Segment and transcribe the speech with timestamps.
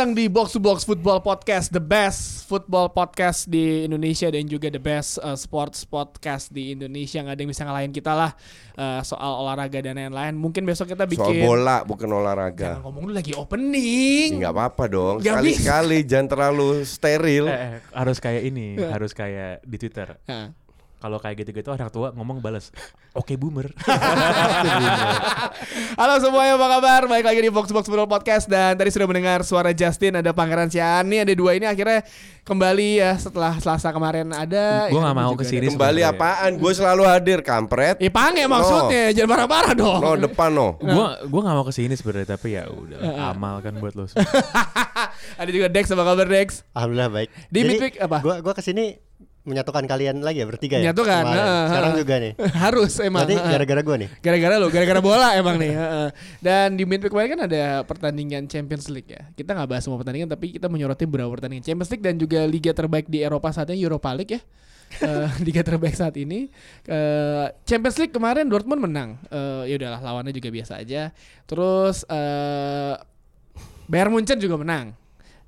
[0.00, 4.72] Datang di Box to Box Football Podcast, the best football podcast di Indonesia dan juga
[4.72, 7.20] the best uh, sports podcast di Indonesia.
[7.20, 8.32] Nggak ada yang bisa ngalahin kita lah
[8.80, 10.40] uh, soal olahraga dan lain-lain.
[10.40, 11.20] Mungkin besok kita bikin.
[11.20, 12.80] Soal bola bukan olahraga.
[12.80, 14.40] Jangan ngomong dulu lagi opening.
[14.40, 15.16] Nggak apa-apa dong.
[15.20, 17.44] Sekali-sekali jangan terlalu steril.
[17.52, 20.16] Eh, eh, harus kayak ini, harus kayak di Twitter.
[20.24, 20.48] Nah.
[21.00, 22.68] Kalau kayak gitu-gitu orang tua ngomong balas,
[23.20, 23.72] oke boomer.
[25.96, 27.00] Halo semuanya apa kabar?
[27.08, 30.68] Balik lagi di Box Box Football Podcast dan tadi sudah mendengar suara Justin, ada Pangeran
[30.68, 32.04] Ciani, ada dua ini akhirnya
[32.44, 34.92] kembali ya setelah Selasa kemarin ada.
[34.92, 35.72] Gua ya, nggak mau ke sini.
[35.72, 35.80] ada.
[35.80, 36.50] Kembali apaan?
[36.60, 37.96] Gue selalu hadir, kampret.
[37.96, 40.00] Eh pange maksudnya, jangan marah-marah dong.
[40.04, 40.76] No, depan no.
[40.84, 44.04] Gua gua nggak mau ke sini sebenarnya tapi ya udah amal kan buat lo.
[45.40, 46.60] ada juga Dex, apa kabar Dex?
[46.76, 47.28] Alhamdulillah baik.
[47.48, 48.20] Di Jadi, midweek apa?
[48.20, 49.08] Gua gua ke sini
[49.40, 50.92] menyatukan kalian lagi ya bertiga ya.
[50.92, 52.32] Menyatukan, heeh, Sekarang juga nih.
[52.64, 53.24] Harus emang.
[53.24, 53.40] Heeh.
[53.40, 54.08] gara-gara gua nih.
[54.20, 55.72] Gara-gara lo, gara-gara bola emang nih.
[55.72, 56.08] heeh.
[56.44, 59.24] Dan di midweek kemarin kan ada pertandingan Champions League ya.
[59.32, 62.72] Kita nggak bahas semua pertandingan, tapi kita menyoroti beberapa pertandingan Champions League dan juga liga
[62.76, 64.42] terbaik di Eropa saat ini Europa League ya.
[64.90, 66.50] Eh, liga terbaik saat ini
[66.82, 69.22] Eh, Champions League kemarin Dortmund menang.
[69.30, 71.14] Eh, ya udahlah lawannya juga biasa aja.
[71.46, 72.98] Terus eh
[73.86, 74.98] Bayern Munchen juga menang.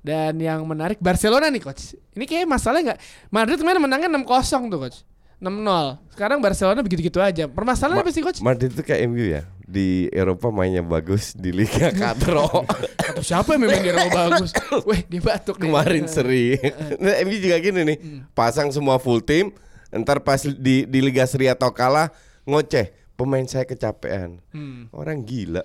[0.03, 1.95] Dan yang menarik Barcelona nih coach.
[2.11, 2.99] Ini kayak masalahnya nggak
[3.31, 4.99] Madrid kemarin menangnya 6-0 tuh coach.
[5.39, 5.99] 6-0.
[6.11, 7.47] Sekarang Barcelona begitu-gitu aja.
[7.47, 8.39] Permasalahan Ma- apa sih coach?
[8.39, 9.43] Madrid itu kayak MU ya.
[9.63, 12.67] Di Eropa mainnya bagus, di Liga Katro.
[12.99, 14.51] Atau siapa yang memang dia bagus?
[14.87, 15.55] Weh, dia batuk.
[15.57, 16.59] Kemarin seri.
[17.03, 17.97] Nah, MU juga gini nih.
[18.31, 19.55] Pasang semua full team,
[19.89, 22.11] ntar pas di di Liga Seri atau kalah
[22.43, 22.91] ngoceh.
[23.15, 24.39] Pemain saya kecapean.
[24.51, 24.91] Hmm.
[24.91, 25.63] Orang gila.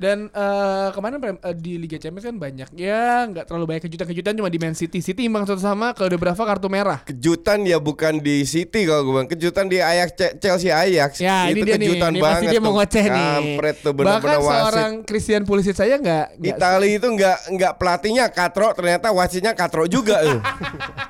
[0.00, 4.48] Dan eh, kemarin eh, di Liga Champions kan banyak ya, nggak terlalu banyak kejutan-kejutan cuma
[4.48, 4.98] di Man City.
[4.98, 7.04] City imbang satu sama kalau udah berapa kartu merah.
[7.04, 11.52] Kejutan ya bukan di City kalau gue bilang kejutan di Ajax Chelsea Ajax Ya, itu
[11.54, 11.84] ini dia nih.
[11.84, 12.74] kejutan Ini banget pasti dia mau tuh.
[12.74, 13.28] ngoceh nih.
[13.30, 14.56] Kampret tuh Bahkan benar-benar wasit.
[14.56, 20.16] seorang Christian Pulisic saya nggak Itali itu nggak nggak pelatihnya Katro ternyata wasitnya Katro juga.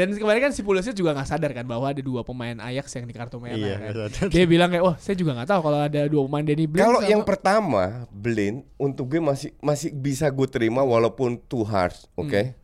[0.00, 3.04] Dan kemarin kan si Pulisic juga nggak sadar kan bahwa ada dua pemain Ajax yang
[3.04, 3.60] di kartu merah.
[3.60, 3.76] Iya,
[4.08, 4.32] kan.
[4.32, 6.80] Dia bilang kayak, oh saya juga nggak tahu kalau ada dua pemain Danny Blind.
[6.88, 12.56] Kalau yang pertama Blind untuk gue masih masih bisa gue terima walaupun too harsh, oke?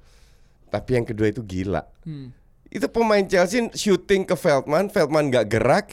[0.73, 1.85] Tapi yang kedua itu gila.
[2.09, 2.33] Hmm.
[2.73, 5.87] Itu pemain Chelsea shooting ke Feldman, Feldman nggak gerak,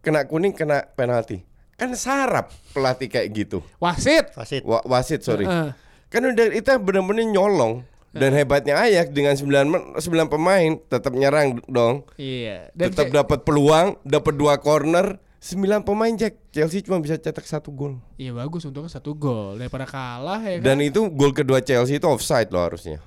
[0.00, 1.44] kena kuning, kena penalti.
[1.76, 3.60] Kan sarap pelatih kayak gitu.
[3.76, 4.32] wasit.
[4.32, 4.64] Wasit.
[4.64, 5.44] Wa- wasit sorry.
[5.44, 5.76] Heeh.
[6.08, 7.84] Kan udah itu bener-bener nyolong.
[8.18, 12.04] Dan hebatnya Ajax dengan 9 men- 9 pemain tetap nyerang dong.
[12.16, 12.72] Iya.
[12.72, 16.40] Dan tetap dapat peluang, dapat dua corner, 9 pemain Jack.
[16.50, 18.00] Chelsea cuma bisa cetak satu gol.
[18.16, 20.64] Iya bagus untungnya satu gol daripada kalah ya kan.
[20.72, 22.98] Dan itu gol kedua Chelsea itu offside loh harusnya.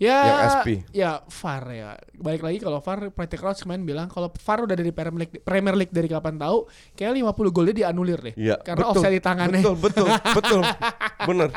[0.00, 0.68] Ya, yang SP.
[0.90, 1.90] ya VAR ya.
[2.18, 5.74] Balik lagi kalau VAR, Peter Crouch kemarin bilang kalau VAR udah dari Premier League, Premier
[5.78, 6.66] League dari kapan tahu,
[6.98, 8.34] kayak 50 golnya dianulir deh.
[8.34, 8.56] Iya.
[8.62, 9.62] Karena betul, offside di tangannya.
[9.62, 10.60] Betul, betul, betul.
[11.28, 11.50] Bener.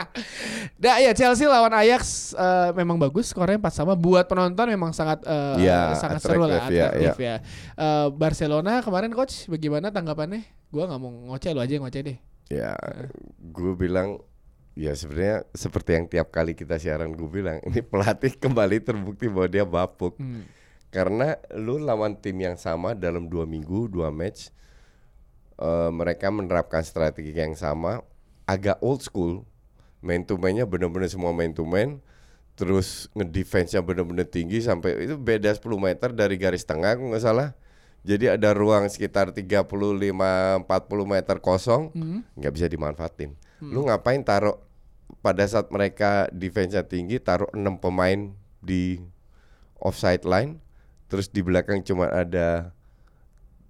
[0.79, 3.93] Nah, ya Chelsea lawan Ajax eh, memang bagus, skornya 4 sama.
[3.97, 7.35] Buat penonton memang sangat eh, Iya, sangat seru lah, atraktif, ya, atraktif ya.
[7.75, 10.45] Eh, Barcelona kemarin coach bagaimana tanggapannya?
[10.71, 12.17] Gua nggak mau ngoceh lu aja yang ngoceh deh.
[12.47, 12.79] Ya,
[13.43, 14.23] gue bilang
[14.77, 19.47] ya sebenarnya seperti yang tiap kali kita siaran gue bilang ini pelatih kembali terbukti bahwa
[19.49, 20.13] dia bapuk.
[20.21, 20.45] Hmm.
[20.93, 24.53] Karena lu lawan tim yang sama dalam dua minggu dua match,
[25.59, 27.99] eh, mereka menerapkan strategi yang sama,
[28.45, 29.43] agak old school,
[29.99, 31.99] main to mainnya bener-bener semua main to main,
[32.55, 37.51] terus ngedefense-nya bener-bener tinggi sampai itu beda 10 meter dari garis tengah, aku nggak salah.
[38.07, 40.63] Jadi ada ruang sekitar 35-40
[41.03, 42.23] meter kosong, Hmm.
[42.39, 43.35] nggak bisa dimanfaatin.
[43.59, 44.61] Lu ngapain taruh
[45.21, 48.31] pada saat mereka defense-nya tinggi taruh 6 pemain
[48.61, 49.01] di
[49.77, 50.61] offside line
[51.07, 52.71] terus di belakang cuma ada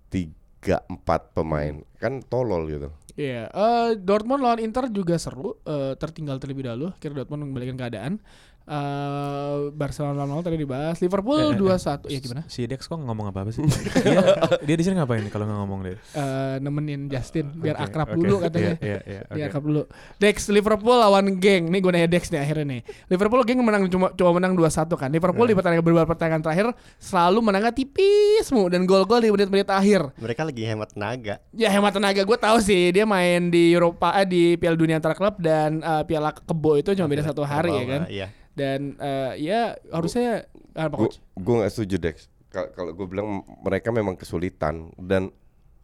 [0.10, 1.82] 3 4 pemain.
[2.02, 2.90] Kan tolol gitu.
[3.18, 8.22] Iya, eh, Dortmund lawan Inter juga seru, eh, tertinggal terlebih dahulu, kira Dortmund mengembalikan keadaan.
[8.68, 11.00] Eh, Barcelona lawan tadi dibahas.
[11.00, 12.12] Liverpool Eh, eh, dua satu.
[12.12, 12.44] Ya gimana?
[12.52, 13.64] Si Dex kok ngomong apa apa sih?
[13.64, 14.20] dia,
[14.68, 15.96] dia di sini ngapain kalau nggak ngomong deh?
[15.96, 18.20] Eh, nemenin Justin biar Oke, akrab oke.
[18.20, 18.76] dulu katanya.
[18.84, 19.52] Iya, iya, iya, Biar oke.
[19.56, 19.82] akrab dulu.
[20.20, 21.72] Dex Liverpool lawan geng.
[21.72, 22.82] Nih gue nanya Dex nih akhirnya nih.
[23.08, 25.10] Liverpool geng menang cuma cuma menang 2-1 kan.
[25.16, 26.68] Liverpool di pertandingan beberapa pertandingan terakhir
[27.00, 30.12] selalu menangnya tipis mu dan gol-gol di menit-menit akhir.
[30.20, 31.40] Mereka lagi hemat tenaga.
[31.56, 35.16] Ya hemat tenaga gue tahu sih dia main di Eropa eh, di Piala Dunia antar
[35.16, 38.04] klub dan eh, Piala Kebo itu cuma beda satu hari ya kan.
[38.12, 38.28] Iya.
[38.58, 41.22] Dan eh, ya harusnya apa Gue coach?
[41.22, 42.16] gue nggak setuju Dex.
[42.48, 43.28] Kal- Kalau gue bilang
[43.62, 45.30] mereka memang kesulitan dan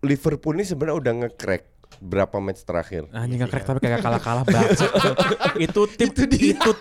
[0.02, 1.64] Liverpool ini sebenarnya udah nge-crack
[1.96, 3.06] berapa match terakhir.
[3.14, 4.74] Anjing nggak crack tapi kayak kalah-kalah banget.
[5.70, 6.72] itu tim itu,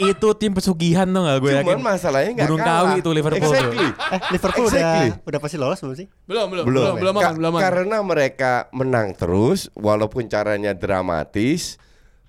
[0.00, 1.66] itu tim pesugihan tuh nggak gue yakin.
[1.66, 2.78] Cuman masalahnya nggak Gunung kalah.
[2.86, 3.58] Kawi itu Liverpool tuh.
[3.58, 3.88] Exactly.
[3.90, 5.08] Eh Liverpool Exactly.
[5.10, 6.06] udah udah pasti lolos belum sih?
[6.24, 7.60] Belum belum belum belum belum Ka- aman, belum aman.
[7.60, 11.76] karena mereka menang terus walaupun caranya dramatis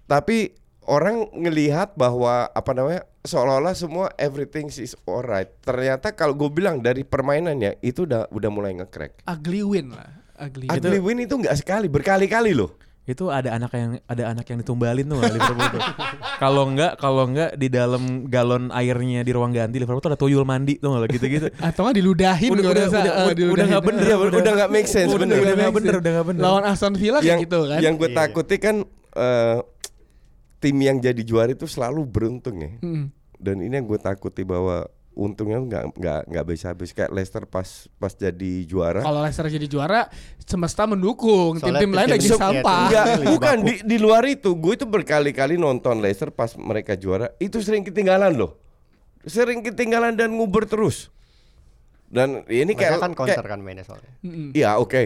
[0.03, 0.51] tapi
[0.83, 7.01] orang ngelihat bahwa apa namanya seolah-olah semua everything is alright ternyata kalau gue bilang dari
[7.01, 10.09] permainannya itu udah udah mulai nge-crack Ugly win lah.
[10.35, 10.65] Ugly.
[10.65, 10.73] win.
[10.73, 15.03] ugly win itu nggak sekali berkali-kali loh Itu ada anak yang ada anak yang ditumbalin
[15.03, 15.81] tuh Liverpool tuh.
[16.37, 20.45] Kalau nggak kalau nggak di dalam galon airnya di ruang ganti Liverpool tuh ada tuyul
[20.45, 21.49] mandi tuh nggak gitu-gitu.
[21.57, 22.97] Atau nggak diludahin Udah- gua udah- rasa.
[23.01, 23.69] udah- Eh, udah diludahin.
[23.73, 24.03] nggak bener.
[24.05, 25.37] Iya, udah nggak make sense Udah- bener.
[25.41, 26.41] udah nggak bener, udah nggak bener.
[26.45, 27.79] Lawan Aston Villa yang kayak gitu kan.
[27.81, 28.19] yang gue Iya, iya.
[28.21, 28.75] takuti kan
[29.17, 29.57] eh,
[30.61, 33.09] tim yang jadi juara itu selalu beruntung ya Mm.
[33.35, 37.67] dan ini yang gue takuti bahwa untungnya nggak nggak nggak bisa habis kayak Leicester pas
[37.93, 40.07] pas jadi juara Kalau Leicester jadi juara,
[40.41, 41.59] semesta mendukung.
[41.59, 42.87] Tim-tim lain lagi sampah.
[42.87, 44.55] iya, Enggak, lebih bukan di, di luar itu.
[44.55, 47.27] Gue itu berkali-kali nonton Leicester pas mereka juara.
[47.37, 48.55] Itu sering ketinggalan loh.
[49.21, 51.11] Sering ketinggalan dan nguber terus.
[52.07, 54.11] Dan ini Mereka kayak kan counter kayak- kan mainnya soalnya.
[54.21, 54.51] Mm-mm.
[54.51, 55.01] Iya oke.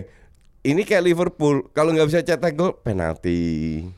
[0.65, 1.69] Ini kayak Liverpool.
[1.69, 3.37] Kalau nggak bisa cetak gol penalti.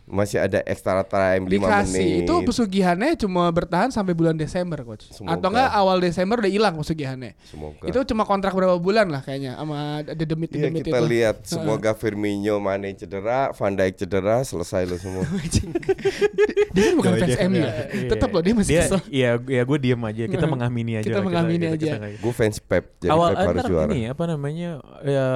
[0.03, 2.19] Masih ada extra time 5 Dikasih menit.
[2.21, 5.07] itu pesugihannya cuma bertahan sampai bulan Desember coach.
[5.09, 5.31] Semoga.
[5.33, 7.39] Atau enggak awal Desember udah hilang pesugihannya.
[7.41, 7.83] Semoga.
[7.83, 11.07] Itu cuma kontrak berapa bulan lah kayaknya sama ada demit Iya demit kita itu.
[11.07, 15.23] lihat semoga Firmino, Mane cedera, Van Dijk cedera, selesai lo semua.
[16.73, 17.57] dia kan bukan fans dia- MU.
[17.57, 17.71] Iya.
[18.09, 18.99] Tetap loh dia masih Dia- kesel.
[19.07, 20.23] Iya, ya gue diem aja.
[20.25, 21.05] Kita mengamini aja.
[21.05, 21.91] Kita mengamini kita- aja.
[21.97, 23.89] nggak- Gue fans Pep, jadi Awal Pep harus ntar juara.
[23.89, 24.69] ini apa namanya
[25.01, 25.27] ya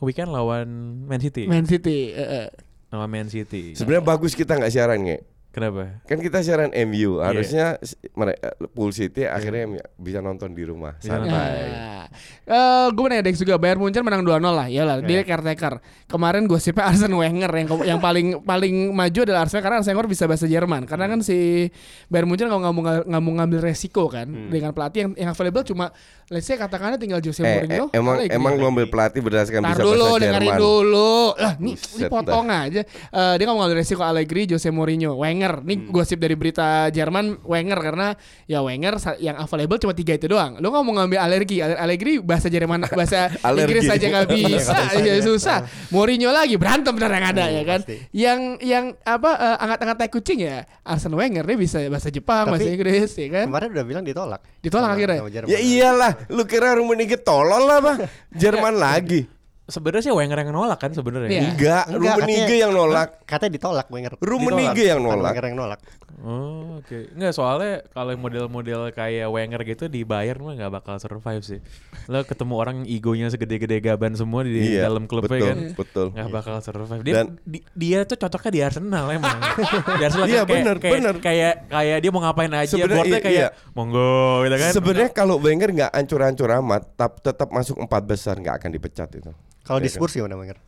[0.00, 0.68] weekend lawan
[1.04, 1.44] Man City.
[1.44, 2.12] Man City.
[2.12, 2.48] eh, eh.
[2.88, 3.76] Lawan Man City.
[3.76, 5.18] Sebenarnya bagus kita nggak siaran nge.
[5.48, 6.04] Kenapa?
[6.04, 7.24] Kan kita siaran MU, Iya.
[7.24, 7.66] harusnya
[8.12, 10.94] mereka Pool City akhirnya MU bisa nonton di rumah.
[11.00, 11.56] Bisa Santai.
[11.66, 12.04] Nah,
[12.46, 15.76] eh gue nanya Dex juga Bayern Munchen menang 2-0 lah ya lah dia caretaker
[16.06, 20.24] kemarin gosipnya Arsene Wenger yang yang paling paling maju adalah Arsene karena Arsene Wenger bisa
[20.24, 21.68] bahasa Jerman karena kan si
[22.06, 25.92] Bayern Munchen nggak mau nggak mau ngambil resiko kan dengan pelatih yang yang available cuma
[26.28, 28.36] let's say katakanlah tinggal Jose Eh, Mourinho eh, emang Allegri.
[28.36, 30.60] emang lu ambil pelatih berdasarkan Tar bisa dulu, bahasa dengerin Jerman.
[30.60, 31.12] dulu.
[31.34, 32.80] Lah, nih, ini potong aja.
[32.84, 35.60] Eh, dia nggak mau ngambil resiko Allegri, Jose Mourinho, Wenger.
[35.62, 35.88] Nih Hmm.
[35.90, 38.08] gosip dari berita Jerman, Wenger karena
[38.44, 40.56] ya Wenger yang available cuma tiga itu doang.
[40.56, 43.64] Lu nggak mau ngambil Allegri, Ale- Allegri bahasa Jerman, bahasa Alergi.
[43.70, 45.58] Inggris aja nggak bisa, ya susah.
[45.88, 47.80] Mourinho lagi berantem benar yang ada ya kan.
[47.80, 47.96] pasti.
[48.10, 52.52] Yang yang apa eh, angkat-angkat tai kucing ya, Arsene Wenger dia bisa bahasa Jepang, Tapi
[52.52, 53.44] bahasa Inggris ya kan.
[53.48, 54.40] Kemarin udah bilang ditolak.
[54.58, 55.20] Ditolak Sama- akhirnya?
[55.46, 57.98] Ya iyalah, lu kira Rummenigge tolol lah, Bang.
[58.34, 59.26] Jerman lagi.
[59.68, 61.28] Sebenarnya sih Wenger yang nolak kan sebenarnya.
[61.28, 61.42] Iya.
[61.52, 63.08] Enggak, Enggak, Rummenigge yang nolak.
[63.28, 64.12] Katanya ditolak Wenger.
[64.16, 65.36] Rummenigge yang nolak.
[65.36, 65.78] Wenger yang nolak.
[66.18, 67.12] Oh, oke.
[67.12, 71.60] Enggak, soalnya kalau yang model-model kayak Wenger gitu di Bayern mah nggak bakal survive sih.
[72.04, 75.58] Lo ketemu orang yang egonya segede-gede gaban semua di Iya, dalam klubnya betul, kan.
[75.76, 76.06] betul.
[76.10, 77.02] Nggak bakal survive.
[77.02, 79.38] Dia Dan- di- dia tuh cocoknya di Arsenal emang.
[79.98, 81.14] di Arsenal Iya, kayak, bener, kayak, bener.
[81.20, 83.72] Kayak kayak dia mau ngapain aja, Sebenarnya boardnya iya, kayak iya.
[83.72, 84.70] monggo gitu kan.
[84.74, 89.30] Sebenarnya kalau Wenger nggak ancur-ancur amat, tap, tetap masuk empat besar nggak akan dipecat itu.
[89.62, 90.00] Kalau di Iya kan?
[90.00, 90.58] Spurs gimana Wenger?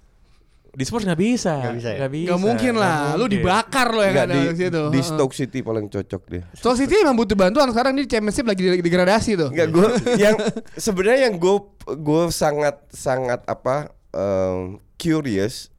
[0.71, 1.55] Di Spurs nggak bisa.
[1.59, 1.99] Nggak bisa ya?
[1.99, 2.29] Nggak bisa.
[2.31, 3.35] Gak mungkin nggak lah, lu mungkin.
[3.35, 4.83] dibakar lo yang Nggak, ada di, situ.
[4.89, 5.01] di.
[5.03, 6.43] Stoke City paling cocok dia.
[6.53, 9.49] Stoke City emang butuh bantuan sekarang di Championship lagi di- degradasi tuh.
[9.51, 9.87] Enggak gue
[10.25, 10.37] yang
[10.73, 11.57] sebenarnya yang gue
[11.91, 15.75] gue sangat sangat apa em, curious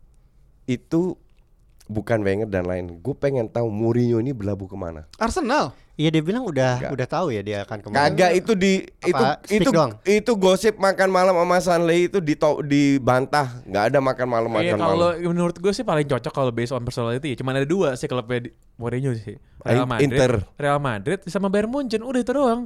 [0.65, 1.15] itu
[1.86, 3.00] bukan Wenger dan lain.
[3.00, 5.07] Gue pengen tahu Mourinho ini berlabuh ke mana.
[5.17, 5.75] Arsenal.
[5.93, 6.91] Iya dia bilang udah Enggak.
[6.91, 7.98] udah tahu ya dia akan ke mana.
[8.01, 9.91] Kagak itu di itu Apa, speak itu doang?
[10.01, 12.33] itu gosip makan malam sama Sanley itu di
[12.63, 13.60] dibantah.
[13.63, 15.27] nggak ada makan malam Iya makan kalau malam.
[15.27, 17.38] menurut gue sih paling cocok kalau based on personality ya.
[17.38, 19.36] Cuma ada dua sih klubnya di- Mourinho sih.
[19.62, 20.31] Real Madrid, Inter.
[20.55, 22.65] Real Madrid sama Bayern Munchen udah itu doang.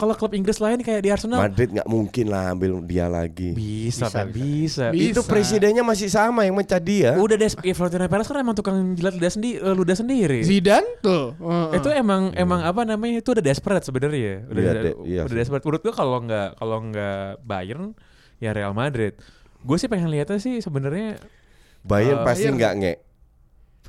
[0.00, 3.52] Kalau klub Inggris lain kayak di Arsenal Madrid nggak mungkin lah ambil dia lagi.
[3.52, 4.26] bisa, Bisa, kan?
[4.32, 4.88] bisa.
[4.88, 4.96] bisa.
[4.96, 5.12] Bisa.
[5.12, 7.12] Itu presidennya masih sama yang mencari dia.
[7.14, 10.40] Udah des ya, Florentino Perez kan emang tukang jilat lidah sendiri, ludah sendiri.
[10.40, 11.36] Zidane tuh.
[11.36, 11.76] Heeh.
[11.76, 14.48] Itu emang emang apa namanya itu udah desperate sebenarnya.
[14.48, 15.62] Udah Iya, udah, de- iya udah desperate.
[15.62, 17.92] Menurut gue kalau nggak kalau nggak Bayern
[18.38, 19.12] ya Real Madrid.
[19.60, 21.20] Gue sih pengen lihatnya sih sebenarnya
[21.80, 22.94] Bayern Eh, pasti nggak nge.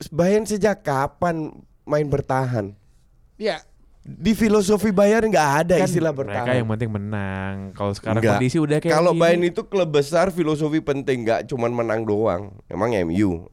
[0.09, 2.75] Bayern sejak kapan main bertahan?
[3.35, 3.63] Ya,
[4.01, 6.57] Di filosofi Bayern nggak ada Kan istilah mereka bertahan.
[6.57, 7.53] yang penting menang.
[7.71, 8.33] Kalau sekarang Nggak.
[8.35, 9.13] kondisi udah kayak Kalau.
[9.13, 12.49] Bayern itu klub besar filosofi penting nggak cuman menang doang.
[12.65, 13.45] Emang MU.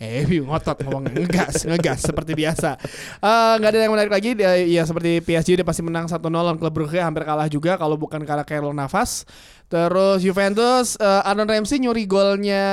[0.00, 2.80] eh, ngotot ngomong ngegas, ngegas seperti biasa.
[3.20, 4.32] Eh, Nggak ada yang menarik lagi.
[4.32, 8.00] Dia- Ya seperti PSG dia pasti menang 1-0 lawan klub Brugge hampir kalah juga kalau
[8.00, 9.28] bukan karena Keylor Navas.
[9.68, 12.64] Terus Juventus eh, Aaron Ramsey nyuri golnya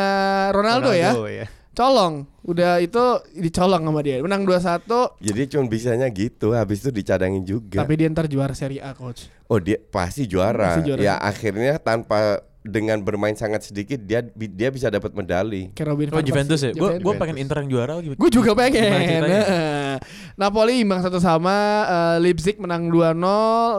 [0.51, 1.11] Ronaldo, ya.
[1.11, 1.47] ya.
[1.77, 2.27] Colong.
[2.43, 2.99] Udah itu
[3.37, 4.19] dicolong sama dia.
[4.19, 6.51] Menang 2-1 Jadi cuma bisanya gitu.
[6.51, 7.85] Habis itu dicadangin juga.
[7.85, 9.29] tapi dia ntar juara Serie A coach.
[9.47, 10.75] Oh dia pasti juara.
[10.75, 11.01] Pasti juara.
[11.01, 15.73] Ya akhirnya tanpa dengan bermain sangat sedikit dia dia bisa dapat medali.
[15.73, 16.71] Kayak Robin Oh Juventus ya?
[16.71, 17.97] Gue gue pengen Inter yang juara.
[17.99, 18.85] Gue juga pengen.
[19.25, 19.93] Heeh.
[20.37, 23.17] Napoli imbang satu sama, eh, Leipzig menang 2-0,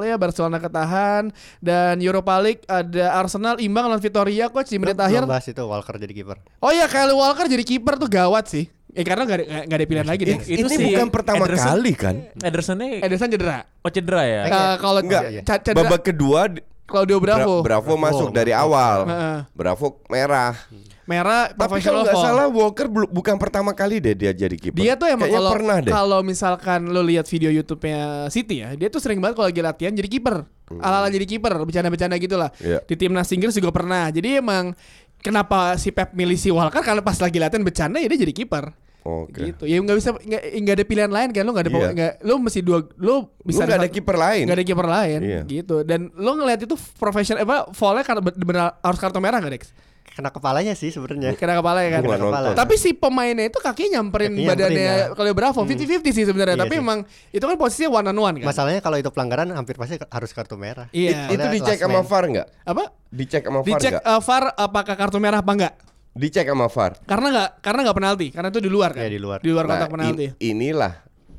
[0.02, 5.24] ya Barcelona ketahan dan Europa League ada Arsenal imbang lawan Vitoria coach di menit akhir.
[5.24, 6.36] bahas itu Walker jadi kiper.
[6.60, 8.68] Oh iya Kyle Walker jadi kiper tuh gawat sih.
[8.90, 10.36] Eh karena gak ada, nggak ada pilihan lagi deh.
[10.42, 11.78] Itu Ini si bukan pertama Ederson.
[11.78, 12.14] kali kan?
[12.42, 13.62] Edersonnya Ederson cedera.
[13.80, 14.40] oh cedera ya?
[14.50, 15.22] Eh, kalau Enggak.
[15.30, 15.42] iya.
[15.46, 16.50] cedera Babak kedua
[16.90, 17.62] Claudio Bravo.
[17.62, 19.06] Bra- Bravo masuk dari awal.
[19.06, 19.38] Heeh.
[19.54, 20.58] Bravo merah.
[21.06, 24.78] Merah Tapi kalau nggak salah Walker bukan pertama kali deh dia jadi kiper.
[24.78, 25.90] Dia tuh emang kalau pernah deh.
[25.90, 29.90] kalau misalkan lo lihat video YouTube-nya City ya, dia tuh sering banget kalau lagi latihan
[29.90, 30.46] jadi kiper.
[30.70, 32.54] Ala-ala jadi kiper, bercanda-bercanda gitu lah.
[32.54, 32.62] Hmm.
[32.62, 32.78] Iya.
[32.86, 34.06] Di timnas Inggris juga pernah.
[34.06, 34.70] Jadi emang
[35.18, 38.70] kenapa si Pep milih si Walker karena pas lagi latihan bercanda ya dia jadi kiper.
[39.00, 39.40] Oke.
[39.48, 39.64] Gitu.
[39.64, 41.90] Ya nggak bisa nggak nggak ada pilihan lain kan lo nggak ada Iya.
[41.90, 44.44] nggak lo mesti dua lo Lu bisa nggak ada kiper lain.
[44.44, 45.40] nggak ada kiper lain Iya.
[45.46, 45.76] gitu.
[45.82, 49.64] Dan lo ngeliat itu profesional apa foulnya karena benar harus kartu merah nggak Dex?
[50.10, 51.32] Kena kepalanya sih sebenarnya.
[51.32, 52.02] Kena kepala ya kan.
[52.02, 52.46] Kena kepala.
[52.52, 55.06] Tapi si pemainnya itu kakinya nyamperin Kakinya badannya ya.
[55.14, 56.56] kalau Bravo 50-50 sih sebenarnya.
[56.58, 56.82] Iya Tapi sih.
[56.82, 56.98] emang
[57.30, 58.46] itu kan posisinya one on one kan.
[58.50, 60.90] Masalahnya kalau itu pelanggaran hampir pasti harus kartu merah.
[60.90, 61.30] Iya.
[61.30, 62.02] Itu dicek sama.
[62.02, 62.46] VAR nggak?
[62.66, 62.84] apa?
[63.06, 65.74] Dicek sama VAR Dicek uh, VAR apakah kartu merah apa enggak?
[66.10, 66.92] Dicek sama VAR.
[67.06, 69.02] Karena enggak karena enggak penalti, karena itu di luar kan.
[69.06, 69.38] Iya, di luar.
[69.40, 70.26] Di luar Nah, kotak penalti.
[70.26, 70.94] in- inilah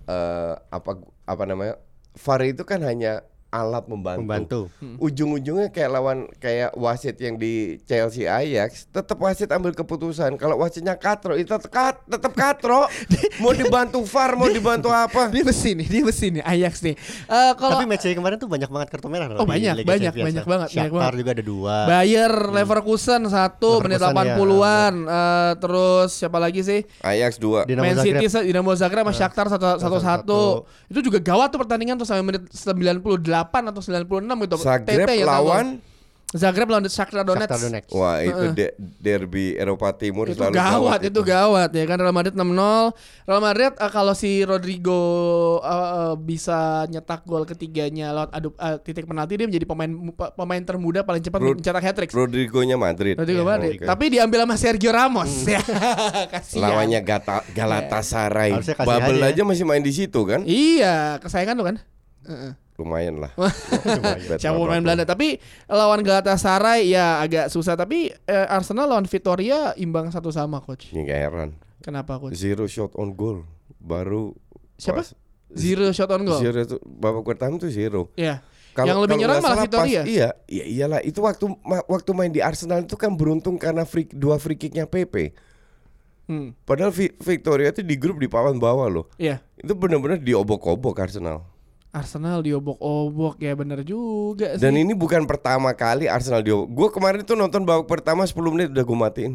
[0.08, 0.92] eh, apa
[1.28, 1.76] apa namanya?
[2.14, 4.20] VAR itu kan hanya alat membantu.
[4.24, 4.60] Membantu.
[4.80, 4.96] Hmm.
[4.98, 10.40] Ujung-ujungnya kayak lawan kayak wasit yang di Chelsea Ajax, tetap wasit ambil keputusan.
[10.40, 12.88] Kalau wasitnya katro, itu tetap kat, tetap katro.
[13.44, 15.28] mau dibantu VAR, mau dibantu apa?
[15.28, 16.96] Dia besi nih, dia besi nih Ajax nih.
[17.28, 20.28] Eh kalau Tapi match kemarin tuh banyak banget kartu merah Oh, banyak, Liga banyak, Champions.
[20.32, 21.20] banyak banget, banyak Shakhtar banget.
[21.20, 21.76] juga ada dua.
[21.92, 24.36] Bayer Leverkusen satu menit Leverkusen, ya.
[24.40, 24.94] 80-an.
[25.12, 26.80] Eh, terus siapa lagi sih?
[27.04, 27.68] Ajax 2.
[27.68, 30.42] Dinamo Man City Dinamo Zagreb sama Shakhtar satu satu satu.
[30.88, 33.04] Itu juga gawat tuh pertandingan tuh sampai menit 98
[33.44, 34.06] atau 96
[34.46, 34.56] gitu.
[34.58, 35.82] Zagreb TT ya, lawan
[36.32, 37.44] Zagreb lawan Shakhtar Donetsk.
[37.44, 37.92] Shakhtar Donetsk.
[37.92, 42.32] Wah, itu de- derby Eropa Timur Itu selalu gawat, itu gawat ya kan Real Madrid
[42.32, 42.96] 6-0.
[43.28, 45.02] Real Madrid eh, kalau si Rodrigo
[45.60, 50.32] eh, eh, bisa nyetak gol ketiganya lewat adu eh, titik penalti dia menjadi pemain pe-
[50.32, 52.10] pemain termuda paling cepat Rod- mencetak hat-trick.
[52.10, 53.20] Rodrigo-nya Madrid.
[53.20, 53.76] Rodrigo Iya, Madrid.
[53.76, 53.88] oke.
[53.92, 55.32] Tapi diambil sama Sergio Ramos.
[55.52, 55.60] Ya.
[56.32, 56.64] Kasihan.
[56.64, 58.56] Lawannya Gata, Galatasaray.
[58.80, 59.32] Babel aja ya.
[59.34, 60.48] aja masih main di situ kan?
[60.48, 61.76] Iya, kesayangan tuh kan.
[62.24, 62.52] Heeh.
[62.82, 63.32] Lumayan lah.
[64.42, 70.10] Siapa pemain Belanda tapi lawan Galatasaray ya agak susah tapi eh, Arsenal lawan Vitoria imbang
[70.10, 70.90] satu sama coach.
[70.90, 71.50] Ini gak heran.
[71.80, 72.34] Kenapa coach?
[72.34, 73.46] Zero shot on goal.
[73.78, 74.34] Baru
[74.76, 75.02] Siapa?
[75.02, 75.14] pas-
[75.52, 76.40] Zero shot on goal.
[76.40, 78.10] Zero itu babak pertama tuh zero.
[78.16, 78.42] Iya.
[78.72, 80.02] Kalau- Yang lebih nyerang malah salah Vitoria.
[80.02, 81.00] Pas, iya, iya iyalah.
[81.02, 84.88] Itu waktu ma- waktu main di Arsenal itu kan beruntung karena free, dua free kicknya
[84.88, 85.36] PP.
[86.24, 86.56] Hmm.
[86.64, 89.12] Padahal Vi- Victoria itu di grup di papan bawah loh.
[89.18, 89.44] Iya.
[89.54, 91.44] Itu benar-benar diobok-obok Arsenal.
[91.92, 94.64] Arsenal diobok-obok ya bener juga sih.
[94.64, 96.72] Dan ini bukan pertama kali Arsenal diobok.
[96.72, 99.34] Gue kemarin tuh nonton babak pertama 10 menit udah gue matiin.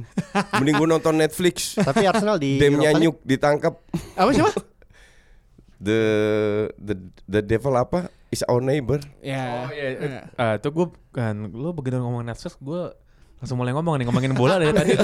[0.57, 1.77] Mending gue nonton Netflix.
[1.77, 3.75] Tapi Arsenal di Demnya Europa League nyuk ditangkap.
[4.17, 4.53] Apa siapa?
[5.77, 6.01] The
[6.81, 6.95] the
[7.29, 8.09] the devil apa?
[8.33, 9.05] Is our neighbor.
[9.21, 9.69] ya.
[9.69, 10.21] Oh iya, Iya.
[10.35, 12.83] Ah, itu gue kan lu begitu ngomong Netflix gue
[13.37, 14.97] langsung mulai ngomong nih ngomongin bola dari tadi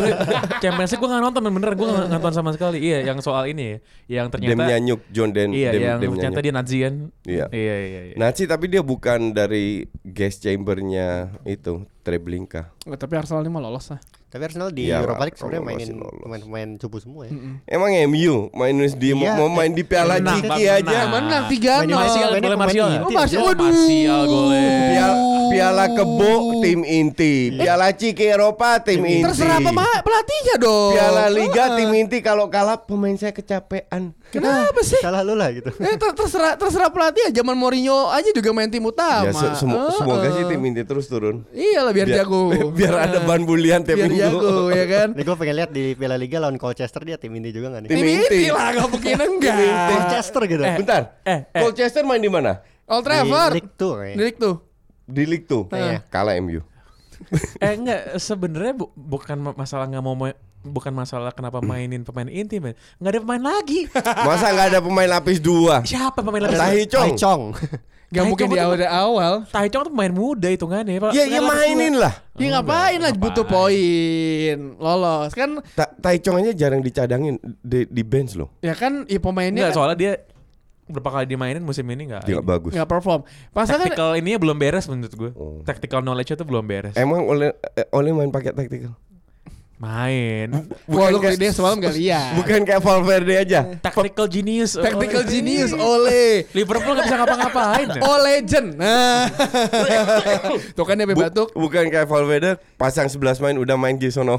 [0.64, 3.76] Champions League gue nggak nonton bener gue nggak nonton sama sekali iya yang soal ini
[4.08, 6.94] ya yang ternyata Demnya nyuk John Den iya Dem, yang Demnya ternyata dia Nazi kan
[7.22, 7.46] Iya.
[7.52, 8.14] iya iya, iya.
[8.16, 12.74] Nazi tapi dia bukan dari gas chambernya itu Treblinka.
[12.90, 14.02] Oh, tapi Arsenal ini mah lolos lah.
[14.26, 17.32] Tapi Arsenal di Iya, Europa League sebenarnya mainin pemain-pemain cupu semua ya.
[17.70, 20.98] Emang MU main di Iya, mau main di Piala Ciki aja.
[21.06, 21.86] Menang 3-0.
[21.86, 22.88] Main di Martial, Martial.
[23.06, 23.22] Oh, Martial.
[23.22, 23.36] aja.
[23.38, 23.70] Waduh.
[23.70, 25.06] Martial golnya.
[25.52, 29.22] Piala, Piala Kebo tim inti, Piala Ciki Eropa tim inti.
[29.22, 30.92] Terserah pema- pelatihnya dong.
[30.92, 31.76] Piala Liga Ah.
[31.76, 34.16] tim inti kalau kalah pemain saya kecapean.
[34.28, 34.96] Kenapa sih?
[34.98, 35.68] Salah lu lah gitu.
[35.76, 37.30] Eh, ter- terserah terserah pelatih ya.
[37.34, 39.28] Zaman Mourinho aja juga main tim utama.
[39.28, 39.56] Ya se- Eh,
[39.92, 40.32] semoga eh.
[40.32, 41.44] sih tim inti terus turun.
[41.50, 42.48] Iya lah biar, jago.
[42.78, 44.40] biar ada Eh, ban bulian tiap biar minggu.
[44.40, 45.08] jago ya kan.
[45.12, 47.88] Nih gue pengen lihat di Piala Liga lawan Colchester dia tim inti juga gak nih?
[47.88, 48.36] Tim Tim inti.
[48.40, 49.56] inti lah gak mungkin enggak.
[49.86, 50.62] Colchester gitu.
[50.64, 51.02] Bentar.
[51.22, 51.60] eh, eh.
[51.60, 52.64] Colchester main di mana?
[52.84, 53.52] Old Di Trafford.
[53.54, 54.16] League Two kayaknya.
[54.16, 54.54] Di League tuh.
[55.12, 55.68] Di League tuh.
[55.68, 56.00] Iya.
[56.08, 56.64] Kalah MU.
[57.62, 62.26] eh enggak sebenarnya bu- bukan ma- masalah nggak mau ma- bukan masalah kenapa mainin pemain
[62.26, 62.74] inti men.
[62.98, 63.86] Nggak ada pemain lagi.
[64.26, 65.82] Masa nggak ada pemain lapis dua?
[65.82, 66.58] Siapa pemain lapis?
[66.58, 67.12] Tahi Tai Chong.
[67.22, 67.42] Chong.
[68.12, 69.32] Gak Tai mungkin di awal awal.
[69.48, 71.00] Tai Chong tuh pemain muda hitungannya.
[71.00, 71.10] Pak.
[71.14, 72.12] Ya, ya mainin lah.
[72.36, 78.02] Ya ngapain lah butuh poin lolos kan Ta Tai Chong aja jarang dicadangin di, di
[78.02, 78.50] bench loh.
[78.60, 80.12] ya kan ya pemainnya Enggak, soalnya dia
[80.90, 82.26] berapa kali dimainin musim ini nggak.
[82.26, 82.72] Nggak bagus.
[82.74, 83.20] nggak perform.
[83.54, 85.30] Pasal kan Tactical ininya belum beres menurut gue.
[85.38, 85.62] Oh.
[85.62, 86.94] Tactical knowledge itu belum beres.
[86.98, 88.98] Emang oleh eh, oleh main pakai taktikal?
[89.82, 90.46] Main.
[90.86, 92.38] Wah lu kayak- dia semalam gak lihat.
[92.38, 93.66] Bukan kayak Valverde aja.
[93.76, 94.78] Tactical genius.
[94.78, 97.86] Tactical genius oleh Liverpool nggak bisa ngapa-ngapain.
[97.90, 98.00] ya?
[98.00, 98.78] Oh legend.
[98.78, 99.26] Nah.
[100.78, 101.50] Tuh kan dia batuk.
[101.52, 104.38] bukan kayak Valverde pasang 11 main udah main Gisono.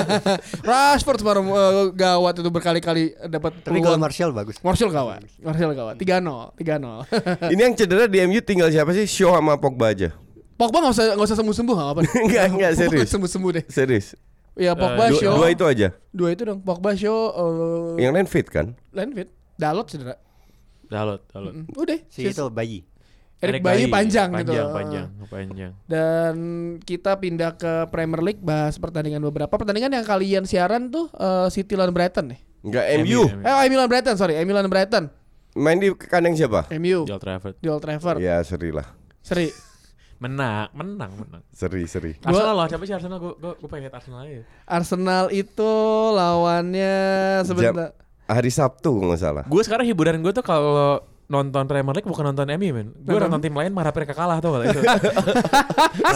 [0.68, 4.00] Rashford semalam eh, gawat itu berkali-kali dapat Tapi gol peluang.
[4.00, 4.60] Martial bagus.
[4.60, 5.24] Martial gawat.
[5.40, 5.96] Martial gawat.
[5.96, 7.48] 3-0, 3-0.
[7.48, 9.08] Ini yang cedera di MU tinggal siapa sih?
[9.08, 10.12] Shaw sama Pogba aja.
[10.58, 12.00] Pogba enggak usah enggak usah sembuh-sembuh enggak apa.
[12.18, 13.08] Enggak, enggak, serius.
[13.08, 13.64] sembuh-sembuh deh.
[13.64, 14.06] Serius.
[14.58, 15.32] Ya Pogba Eh, Dua, show.
[15.38, 15.88] dua itu aja.
[16.10, 16.58] Dua itu dong.
[16.60, 18.66] Pogba show eh Yang lain fit kan?
[18.90, 19.28] lain fit.
[19.54, 20.18] Dalot cedera.
[20.84, 21.52] Dalot, dalot.
[21.54, 21.98] Mm, Udah.
[22.08, 22.82] Si itu bayi.
[23.38, 24.50] Erik Bayi panjang, gitu.
[24.50, 25.72] panjang, panjang, panjang.
[25.86, 26.34] Dan
[26.82, 31.78] kita pindah ke Premier League bahas pertandingan beberapa pertandingan yang kalian siaran tuh eh, City
[31.78, 32.40] lawan Brighton nih.
[32.66, 33.30] Enggak MU.
[33.30, 34.34] Eh, MU lawan Brighton, sorry.
[34.42, 35.06] MU lawan Brighton.
[35.54, 36.66] Main di kandang siapa?
[36.74, 37.54] MU Di Old Trafford.
[37.58, 38.18] di Old Trafford.
[38.18, 38.90] Ya seri lah.
[39.22, 39.54] Seri.
[40.18, 41.42] Menang, menang, menang.
[41.54, 42.18] Seri seri.
[42.26, 43.22] Arsenal lah, siapa sih Arsenal?
[43.22, 44.42] Gue gue gue pengen lihat Arsenal aja.
[44.66, 45.72] Arsenal itu
[46.10, 46.98] lawannya
[47.46, 47.94] sebentar.
[48.26, 49.44] Hari Sabtu nggak salah.
[49.46, 52.88] Gue sekarang hiburan gue tuh kalau nonton Premier League bukan nonton MU men.
[52.96, 53.28] Gue Nonton?
[53.28, 54.80] nonton tim lain marah mereka kalah tuh itu.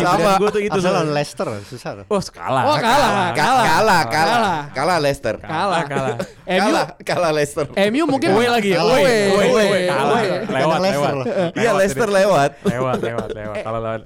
[0.00, 0.40] Sama.
[0.40, 0.72] gue tuh itu.
[0.72, 1.12] Lawan soalnya.
[1.12, 2.04] Leicester susah tuh.
[2.08, 2.62] Oh kalah.
[2.64, 3.10] Oh, kalah.
[3.12, 4.62] Ka- kalah, kalah, Kalah.
[4.72, 5.34] kalah Leicester.
[5.36, 5.82] Kalah.
[5.84, 6.16] kalah.
[6.48, 7.66] MU Kalah, kalah Leicester.
[7.92, 9.04] MU mungkin Away lagi ya, Away,
[9.52, 10.20] away, kalah.
[10.48, 11.14] Lewat, lewat.
[11.54, 12.50] Iya Leicester lewat.
[12.64, 13.56] Lewat, lewat, lewat.
[13.60, 14.02] Kalau lawan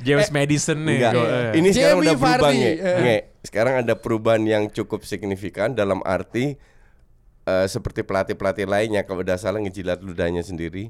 [0.00, 0.96] James Madison nih.
[0.96, 1.12] Enggak.
[1.14, 1.50] eh.
[1.60, 2.72] Ini sekarang Jamie udah berubah nge.
[2.74, 3.20] Eh.
[3.40, 6.56] Sekarang ada perubahan yang cukup signifikan dalam arti
[7.42, 10.88] eh, seperti pelatih-pelatih lainnya kalau udah salah ngejilat ludahnya sendiri.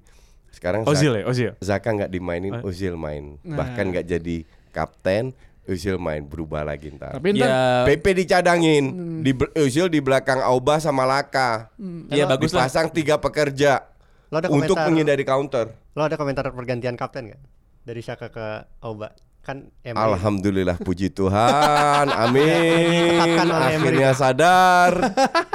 [0.50, 1.50] Sekarang Ozil ya, Ozil.
[1.59, 2.69] Zaka nggak dimainin, Oh.
[2.69, 3.38] Ozil main.
[3.40, 3.54] Nah.
[3.57, 4.37] Bahkan nggak jadi
[4.71, 5.30] kapten,
[5.62, 7.14] Ozil main berubah lagi ntar.
[7.14, 8.85] Tapi ntar Ya, PP dicadangin,
[9.21, 11.71] di bel- Ozil di belakang Auba sama Laka.
[12.09, 12.66] ya bagus lah.
[12.66, 13.87] Dipasang tiga pekerja
[14.26, 15.66] Lo ada untuk komentar, menghindari counter.
[15.90, 17.40] lo ada komentar pergantian kapten gak?
[17.83, 18.47] Dari Saka ke
[18.80, 19.14] Auba.
[19.40, 19.97] Kan MU.
[19.97, 23.16] Alhamdulillah puji Tuhan, amin.
[23.49, 24.92] Akhirnya sadar.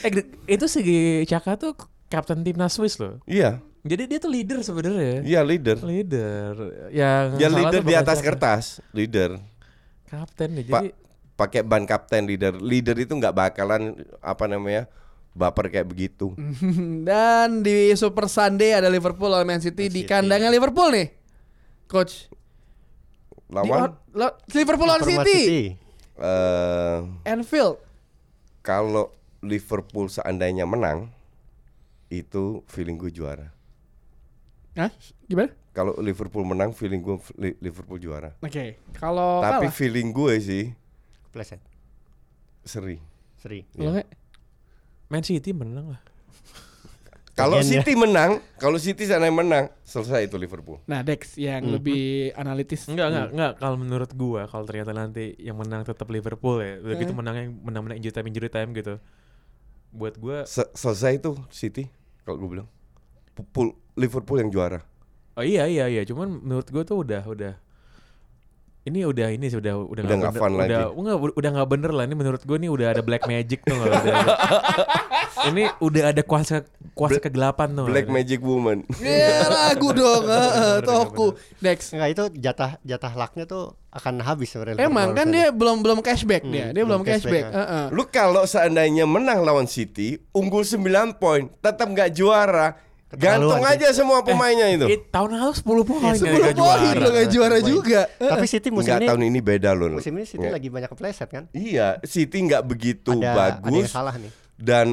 [0.00, 0.10] Eh,
[0.48, 0.80] itu si
[1.24, 1.72] Caka tuh
[2.06, 3.18] kapten timnas Swiss loh.
[3.24, 5.20] Iya, Jadi dia tuh leader sebenarnya.
[5.22, 5.76] iya leader.
[5.78, 6.52] Leader.
[6.88, 8.26] Yang Ya salah leader di atas Xhaka.
[8.26, 9.30] kertas, leader.
[10.04, 10.64] Kapten nih.
[10.64, 10.88] Pak Jadi
[11.34, 12.54] pakai ban kapten leader.
[12.54, 14.88] Leader itu nggak bakalan apa namanya
[15.32, 16.32] baper kayak begitu.
[17.08, 20.06] dan di Super Sunday ada Liverpool lawan Man City di City.
[20.06, 21.12] kandangnya Liverpool nih.
[21.84, 22.30] Coach.
[23.44, 25.74] Di Lawan out- la- Liverpool lawan Format City.
[26.14, 27.76] eh Anfield.
[28.60, 29.12] kalau
[29.44, 31.12] Liverpool seandainya menang
[32.08, 33.52] itu feeling gue juara.
[34.74, 34.90] Hah?
[35.24, 35.52] Gimana?
[35.70, 38.34] Kalau Liverpool menang feeling gue Li- Liverpool juara.
[38.40, 38.78] Oke.
[38.94, 39.74] Kalau Tapi kalah.
[39.74, 40.64] feeling gue sih
[41.30, 41.58] Pleset.
[42.62, 42.98] seri.
[43.38, 43.66] Seri.
[43.70, 44.08] Kalau nggak,
[45.10, 46.00] Man City menang lah.
[47.34, 47.66] Kalau ya.
[47.66, 50.78] City menang, kalau City seandainya menang, selesai itu Liverpool.
[50.86, 52.86] Nah, Dex yang lebih analitis.
[52.86, 53.52] Enggak, enggak, enggak.
[53.58, 56.78] Kalau menurut gua kalau ternyata nanti yang menang tetap Liverpool ya.
[56.78, 59.02] Udah gitu menangnya menang-menang injury time injury time gitu.
[59.94, 61.86] Buat gua Se- selesai itu City
[62.26, 62.68] kalau gue bilang.
[63.54, 64.82] Pul- Liverpool yang juara.
[65.34, 67.54] Oh iya iya iya, cuman menurut gua tuh udah udah
[68.84, 70.74] ini udah ini sih udah udah Udah nggak fun udah, lagi.
[70.92, 73.88] Enggak, udah nggak bener lah ini menurut gua nih udah ada black magic tuh nggak
[73.88, 74.38] udah ada-
[75.50, 78.86] ini udah ada kuasa kuasa kegelapan tuh Black Magic Woman.
[79.02, 81.34] Ya lagu dong, heeh, toku.
[81.58, 81.90] Dex.
[81.90, 84.86] Enggak itu jatah jatah lucknya tuh akan habis sebenarnya.
[84.86, 86.70] Emang kan dia belum belum cashback dia.
[86.70, 87.50] Dia belum cashback.
[87.50, 87.84] cashback, heeh.
[87.90, 92.78] Lu kalau seandainya menang lawan City, unggul 9 poin, tetap nggak juara.
[93.16, 94.86] Gantung aja semua pemainnya itu.
[94.86, 96.98] Eh, tahun lalu 10 poin ya, 10 nggak poin juara.
[96.98, 98.00] lo gak juara juga.
[98.14, 99.88] Tapi City musim Enggak ini tahun ini beda loh.
[99.92, 100.54] musim ini City Nggak.
[100.54, 101.44] lagi banyak kepleset kan?
[101.50, 104.30] Iya, City nggak begitu Ada ada yang bagus salah nih.
[104.54, 104.86] dan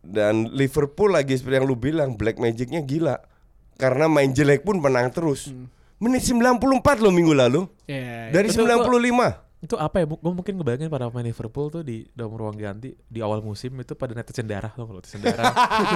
[0.00, 3.22] dan Liverpool lagi seperti yang lu bilang Black Magicnya gila.
[3.74, 5.48] Karena main jelek pun menang terus.
[5.48, 5.66] Hmm.
[5.98, 6.58] Menit 94
[6.98, 7.66] loh minggu lalu.
[7.86, 9.51] Ya, Dari Betul, 95.
[9.62, 10.10] Itu apa ya?
[10.10, 13.94] Gue mungkin ngebayangin para pemain Liverpool tuh di dalam ruang ganti di awal musim itu
[13.94, 15.54] pada netesin darah tuh kalau netesin darah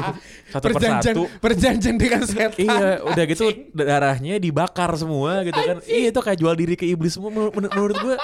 [0.55, 1.23] satu perjanjian persatu.
[1.43, 2.55] perjanjian dengan setan.
[2.55, 5.83] Iya, udah gitu darahnya dibakar semua gitu kan.
[5.83, 8.15] Iya itu kayak jual diri ke iblis semua menur- menur- menurut gue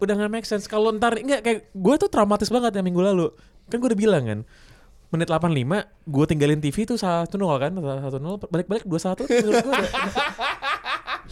[0.00, 0.64] udah nggak make sense.
[0.64, 3.28] Kalau ntar enggak kayak gue tuh traumatis banget ya minggu lalu.
[3.68, 4.40] Kan gue udah bilang kan
[5.12, 9.74] menit 85 gue tinggalin TV tuh 1-0 kan 1-0 balik-balik 2-1 menurut gue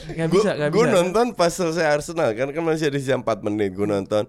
[0.02, 3.70] Gak bisa, gak Gue nonton pas selesai Arsenal kan kan masih ada sisa 4 menit
[3.72, 4.26] gue nonton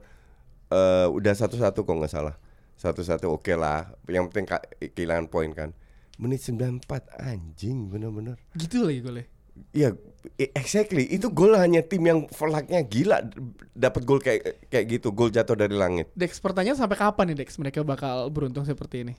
[0.70, 2.36] eh, udah satu-satu kok nggak salah.
[2.74, 3.94] Satu-satu oke lah.
[4.06, 4.46] Yang penting
[4.92, 5.70] kehilangan poin kan.
[6.18, 6.86] Menit 94
[7.18, 8.38] anjing bener-bener.
[8.54, 9.26] Gitu lagi golnya.
[9.70, 9.94] Iya,
[10.36, 11.06] i- exactly.
[11.06, 13.22] Itu gol hanya tim yang velaknya gila
[13.72, 16.10] dapat gol kayak kayak gitu, gol jatuh dari langit.
[16.14, 19.14] Dex pertanyaan sampai kapan nih Dex mereka bakal beruntung seperti ini?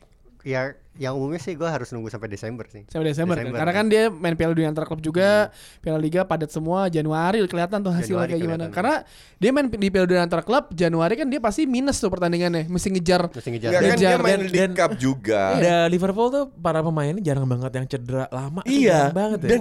[0.44, 2.84] Ya, yang umumnya sih gue harus nunggu sampai Desember sih.
[2.86, 3.48] Sampai Desember, kan?
[3.48, 3.78] Desember, Karena ya.
[3.80, 5.48] kan dia main Piala Dunia antar klub juga,
[5.80, 8.64] Piala Liga padat semua Januari kelihatan tuh hasilnya Januari kayak gimana.
[8.68, 8.94] Karena
[9.34, 12.92] dia main di Piala Dunia antar klub Januari kan dia pasti minus tuh pertandingannya, mesti
[12.92, 13.32] ngejar.
[13.32, 13.70] Mesti ngejar.
[13.72, 15.40] Enggak kan dia Ngejar main dan- League Cup juga.
[15.56, 18.60] Ada Liverpool tuh para pemainnya jarang banget yang cedera lama.
[18.68, 19.08] Iya.
[19.10, 19.48] banget ya.
[19.48, 19.60] Dan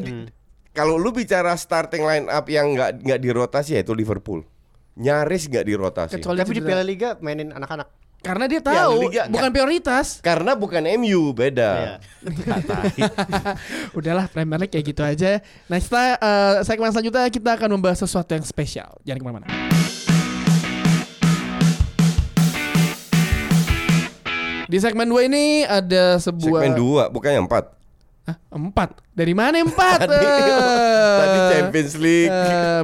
[0.76, 4.44] kalau lu bicara starting line up yang nggak nggak dirotasi ya itu Liverpool.
[4.94, 6.20] Nyaris nggak dirotasi.
[6.20, 6.62] Kecuali Tapi di.
[6.62, 8.03] Piala Liga mainin anak-anak.
[8.24, 10.24] Karena dia Ya, tahu Liga- bukan prioritas.
[10.24, 11.72] Karena bukan MU beda.
[11.76, 11.96] Iya.
[14.00, 15.44] Udahlah Premier League kayak gitu aja.
[15.68, 18.96] Next uh, segmen selanjutnya kita akan membahas sesuatu yang spesial.
[19.04, 19.48] Jangan ke mana-mana.
[24.72, 27.83] Di segmen 2 ini ada sebuah Segmen dua bukan yang empat.
[28.24, 29.04] Hah, empat.
[29.12, 30.08] Dari mana empat?
[30.08, 31.18] Tadi, Eh.
[31.20, 32.32] tadi Champions League,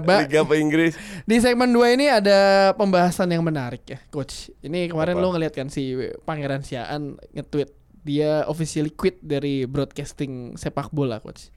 [0.03, 0.99] Ba- Liga apa Inggris.
[1.23, 2.37] Di segmen 2 ini ada
[2.75, 4.51] pembahasan yang menarik ya, coach.
[4.59, 5.23] Ini kemarin Apa?
[5.23, 5.95] lo ngeliat kan si
[6.27, 7.71] Pangeran Siaan nge-tweet
[8.01, 11.51] dia officially quit dari broadcasting sepak bola, coach.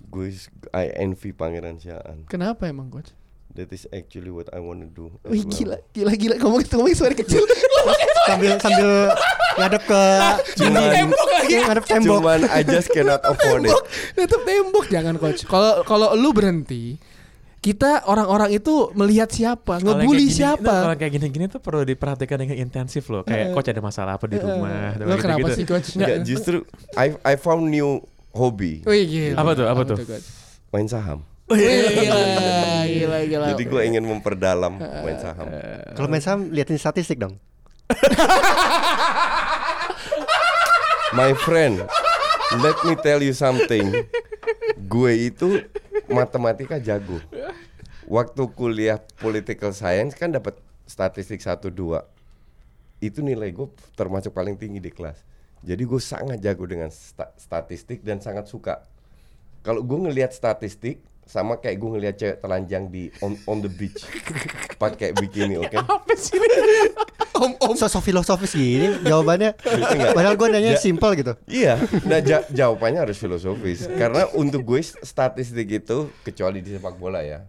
[0.00, 0.34] Gue
[0.72, 2.26] I envy Pangeran Siaan.
[2.26, 3.14] Kenapa emang, coach?
[3.56, 5.08] That is actually what I wanna do.
[5.24, 5.50] Wih well.
[5.50, 6.34] gila, gila, gila.
[6.36, 7.42] Ngomong ngomong suara kecil.
[8.28, 8.90] sambil sambil
[9.56, 10.02] ngadep ke
[10.60, 11.54] Cuman- tembok lagi.
[11.64, 12.18] ngadep tembok.
[12.20, 13.74] Cuman I just cannot afford it.
[14.14, 15.48] Nutup tembok jangan coach.
[15.48, 17.00] Kalau kalau lu berhenti,
[17.58, 20.62] kita orang-orang itu melihat siapa, ngebully siapa.
[20.62, 23.26] nah, Kalau kayak gini-gini tuh perlu diperhatikan dengan intensif loh.
[23.26, 24.94] Kayak coach ada masalah apa di rumah.
[25.02, 25.96] Lo kenapa sih coach?
[25.98, 26.62] Enggak, justru
[26.94, 29.34] I I found new hobby, Wih gila.
[29.42, 29.96] Apa tuh, apa tuh?
[29.98, 30.26] coach?
[30.68, 31.24] main saham.
[31.48, 33.46] Gila, gila, gila.
[33.52, 35.48] Jadi gue ingin memperdalam main saham.
[35.96, 37.40] Kalau main saham liatin statistik dong.
[41.10, 41.80] My friend,
[42.60, 44.04] let me tell you something.
[44.86, 45.64] Gue itu
[46.06, 47.16] matematika jago.
[48.04, 52.04] Waktu kuliah political science kan dapat statistik 1 2.
[53.00, 55.16] Itu nilai gue termasuk paling tinggi di kelas.
[55.60, 58.84] Jadi gue sangat jago dengan sta- statistik dan sangat suka.
[59.60, 64.00] Kalau gue ngelihat statistik sama kayak gue ngelihat cewek telanjang di on, on the beach
[64.74, 65.76] pakai bikini, oke?
[65.86, 66.88] Apa sih ini?
[67.30, 67.74] Om om.
[67.76, 69.52] Sosok filosofis gini jawabannya.
[70.16, 70.80] Padahal gue nanya Ya.
[70.80, 71.36] simple gitu.
[71.44, 71.76] Iya,
[72.08, 73.84] nah ja- jawabannya harus filosofis.
[73.86, 77.44] Karena untuk gue statistik itu kecuali di sepak bola ya,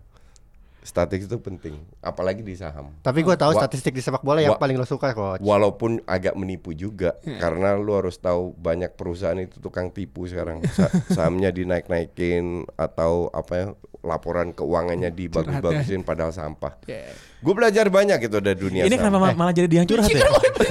[0.90, 2.90] statistik itu penting, apalagi di saham.
[3.00, 5.38] Tapi gue tahu Wa- statistik di sepak bola yang paling lo suka coach.
[5.40, 10.66] Walaupun agak menipu juga, karena lu harus tahu banyak perusahaan itu tukang tipu sekarang.
[10.74, 13.68] Sa- sahamnya dinaik-naikin atau apa ya,
[14.00, 16.82] laporan keuangannya dibagus-bagusin padahal sampah.
[16.90, 17.14] Yeah.
[17.40, 19.14] Gue belajar banyak itu dari dunia Ini saham.
[19.14, 20.26] kenapa ma- malah jadi dia yang curhat ya?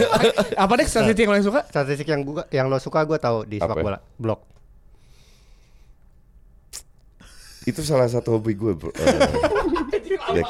[0.65, 1.61] Apa deh statistik yang paling suka?
[1.65, 3.85] Statistik yang gua yang lo suka gue tahu di sepak Apa?
[3.85, 3.99] bola.
[4.17, 4.41] Blok.
[7.65, 8.89] Itu salah satu hobi gue, bro.
[8.89, 8.97] Eh,
[10.31, 10.47] Dex.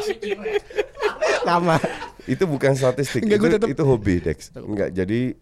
[1.42, 1.76] Nama.
[2.24, 5.32] itu bukan statistik Enggak, itu, tetep- itu hobi Dex enggak jadi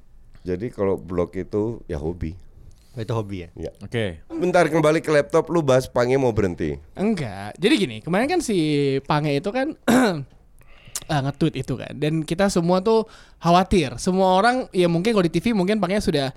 [0.41, 2.39] jadi kalau blog itu ya hobi
[2.95, 3.49] Itu hobi ya.
[3.59, 4.23] ya Oke.
[4.31, 7.53] bentar kembali ke laptop lu bahas pange mau berhenti Enggak.
[7.57, 8.57] Jadi gini, kemarin kan si
[9.03, 10.25] Pange itu kan ah,
[11.27, 11.93] nge-tweet itu kan.
[11.93, 13.05] Dan kita semua tuh
[13.37, 14.01] khawatir.
[14.01, 16.33] Semua orang ya mungkin kalau di TV mungkin Pange sudah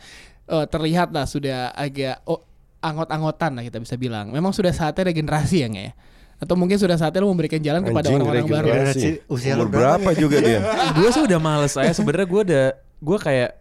[0.45, 2.43] eh, terlihat lah sudah agak oh,
[2.79, 4.27] anggot-anggotan lah kita bisa bilang.
[4.27, 5.93] Memang sudah saatnya regenerasi ya nggak ya?
[6.39, 8.67] Atau mungkin sudah saatnya lu memberikan jalan kepada orang-orang baru.
[8.71, 9.19] regenerasi.
[9.21, 9.31] Regenerasi.
[9.31, 10.59] Usia lu umur berapa berapa juga dia
[10.97, 12.65] gue sih udah males saya sebenarnya gue udah
[12.99, 13.51] gue kayak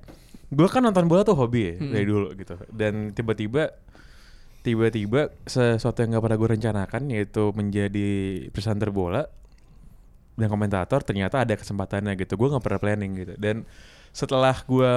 [0.49, 3.75] gue kan nonton bola tuh hobi ya dari dulu gitu dan tiba-tiba
[4.65, 8.09] tiba-tiba sesuatu yang gak pernah gue rencanakan yaitu menjadi
[8.51, 9.29] presenter bola
[10.39, 13.67] dan komentator ternyata ada kesempatannya gitu gue nggak pernah planning gitu dan
[14.15, 14.91] setelah gue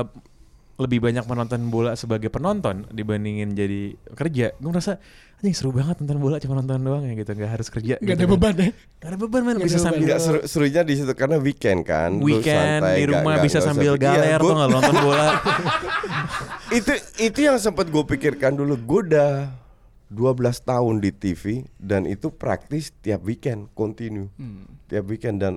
[0.82, 4.98] lebih banyak menonton bola sebagai penonton dibandingin jadi kerja gue merasa
[5.42, 8.14] anjing seru banget nonton bola cuma nonton doang ya gitu nggak harus kerja Gak gitu
[8.14, 8.32] ada kan.
[8.32, 8.70] beban ya.
[8.96, 12.12] Gak ada beban man Nggak bisa sambil Enggak seru, serunya di situ karena weekend kan
[12.20, 13.92] weekend santai, di nggak- rumah nggak- bisa nggak sambil.
[13.92, 15.28] Iya, galer gua- tuh nggak nonton bola
[16.72, 19.32] itu itu yang sempat gue pikirkan dulu gue udah
[20.08, 21.44] 12 tahun di TV
[21.78, 24.68] dan itu praktis tiap weekend continue Hmm.
[24.86, 25.54] tiap weekend dan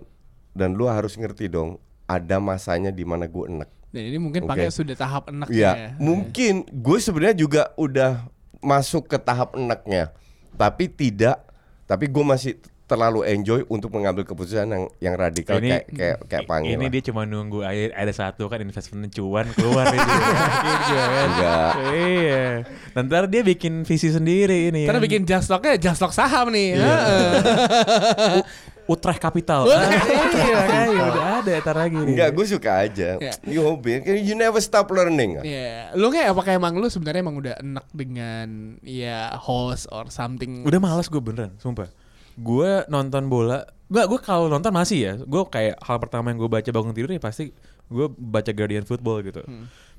[0.52, 4.50] dan lu harus ngerti dong ada masanya di mana gue enek Dan ini mungkin Oke.
[4.50, 8.26] Pange sudah tahap enak Ya, mungkin gue sebenarnya juga udah
[8.64, 10.11] masuk ke tahap enaknya,
[10.57, 11.44] tapi tidak.
[11.85, 16.44] Tapi gue masih terlalu enjoy untuk mengambil keputusan yang yang radikal Ini- kayak kayak kayak
[16.44, 16.77] panggil.
[16.77, 19.88] ini dia cuma nunggu air ada satu kan investment cuan keluar.
[19.88, 21.29] Yakin dia kan.
[21.33, 21.72] Enggak.
[21.96, 22.44] Iya.
[22.92, 24.85] Ntar dia bikin visi sendiri ini.
[24.85, 25.07] Karena kan.
[25.09, 26.77] bikin just locknya just lock saham nih.
[26.77, 26.96] Iya.
[28.84, 29.64] Utrecht Capital.
[29.64, 29.88] Ah,
[30.34, 31.96] iya, makanya udah ada ntar lagi.
[31.96, 32.08] nih.
[32.14, 33.08] Enggak, gue suka aja.
[33.16, 33.32] Ya.
[33.48, 35.40] You hobi, you never stop learning.
[35.40, 40.62] Iya, lu kayak apakah emang lu sebenarnya emang udah enak dengan ya host or something?
[40.68, 41.88] Udah malas gue beneran, sumpah.
[42.34, 43.62] Gue nonton bola,
[43.94, 45.12] Enggak, gue kalau nonton masih ya.
[45.20, 47.52] Gue kayak hal pertama yang gue baca bangun tidur ya pasti
[47.84, 49.44] gue baca Guardian Football gitu.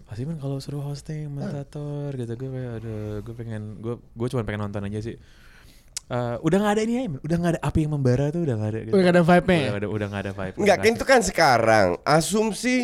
[0.05, 4.41] Pasti kan kalau suruh hosting, komentator gitu gue kayak ada gue pengen gue gue cuma
[4.43, 5.15] pengen nonton aja sih.
[6.05, 8.69] Eh, udah nggak ada ini ya, udah nggak ada api yang membara tuh udah nggak
[8.69, 8.79] ada.
[8.85, 8.93] Gitu.
[8.93, 9.69] Udah gak ada vibe-nya Udah ya?
[9.73, 10.55] nggak ada, udah nggak ada vibe.
[10.61, 11.87] Enggak, Udah kan itu kan sekarang.
[12.05, 12.75] Asumsi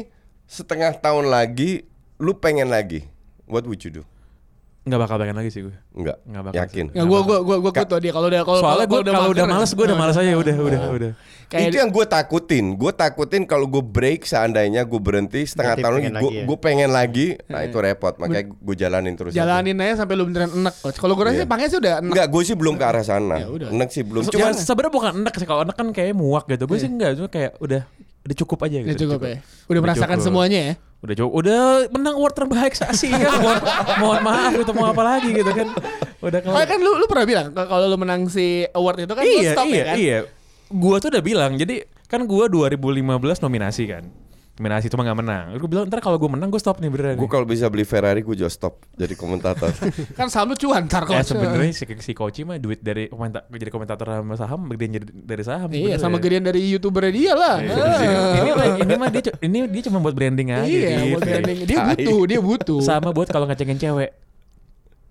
[0.49, 1.85] setengah tahun lagi
[2.17, 3.05] lu pengen lagi.
[3.45, 4.03] What would you do?
[4.81, 5.75] Nggak bakal pengen lagi sih gue.
[5.93, 6.17] Enggak.
[6.25, 6.85] Nggak bakal Yakin.
[6.97, 9.71] Ya gua gua gua gua kutu dia kalau udah kalau Soalnya gue kalau udah males
[9.71, 10.97] gue udah males aja udah udah Oh.
[10.97, 11.11] udah.
[11.51, 12.65] Kayak itu yang gue takutin.
[12.79, 16.43] Gue takutin kalau gue break seandainya gue berhenti setengah tahun lagi, gue lagi ya?
[16.47, 17.27] gue pengen lagi.
[17.45, 18.13] Nah itu repot.
[18.17, 19.31] Makanya gue jalanin terus.
[19.35, 20.97] jalanin aja sampai lu beneran enak coach.
[20.97, 21.41] Kalau gue rasa Iya.
[21.43, 22.09] sih pakai sih udah enak.
[22.09, 23.35] Enggak, gue sih belum ke arah sana.
[23.37, 23.67] Ya udah.
[23.69, 24.21] Enak sih belum.
[24.31, 26.63] Ya, sebenarnya bukan enak sih kalau enak kan kayak muak gitu.
[26.65, 27.81] Gue sih enggak, cuma kayak udah
[28.21, 29.03] udah cukup aja Udah gitu.
[29.09, 29.37] cukup ya.
[29.65, 30.27] Udah merasakan cukup.
[30.29, 30.73] semuanya ya.
[31.01, 31.31] Udah cukup.
[31.41, 33.17] Udah menang award terbaik se-Asia.
[33.41, 33.59] mohon,
[33.97, 35.67] mohon maaf itu mau apa lagi gitu kan.
[36.21, 39.23] Udah kalau Oh kan lu lu pernah bilang kalau lu menang si award itu kan
[39.25, 39.95] lu iya, stop iya, ya kan?
[39.97, 40.19] iya.
[40.71, 44.05] Gua tuh udah bilang, jadi kan gua 2015 nominasi kan.
[44.51, 45.45] Nominasi cuma nggak menang.
[45.55, 47.15] Gue bilang ntar kalau gue menang gue stop nih beneran.
[47.15, 49.71] gue kalau bisa beli Ferrari gue juga stop jadi komentator.
[50.19, 51.31] Kan saham lu cuan ntar Ya coach.
[51.31, 55.41] sebenarnya si, si Koci mah duit dari komenta, jadi komentator sama saham gedean jadi dari
[55.41, 55.65] saham.
[55.67, 57.57] Iya, sama gedean dari YouTuber dia lah.
[57.57, 58.37] Iya, Ah.
[58.37, 61.09] ini mah ini mah dia ini dia cuma buat branding aja Iya, gitu.
[61.09, 61.57] buat branding.
[61.63, 62.79] Dia butuh, dia butuh.
[62.81, 64.11] Sama buat kalau ngecengin cewek.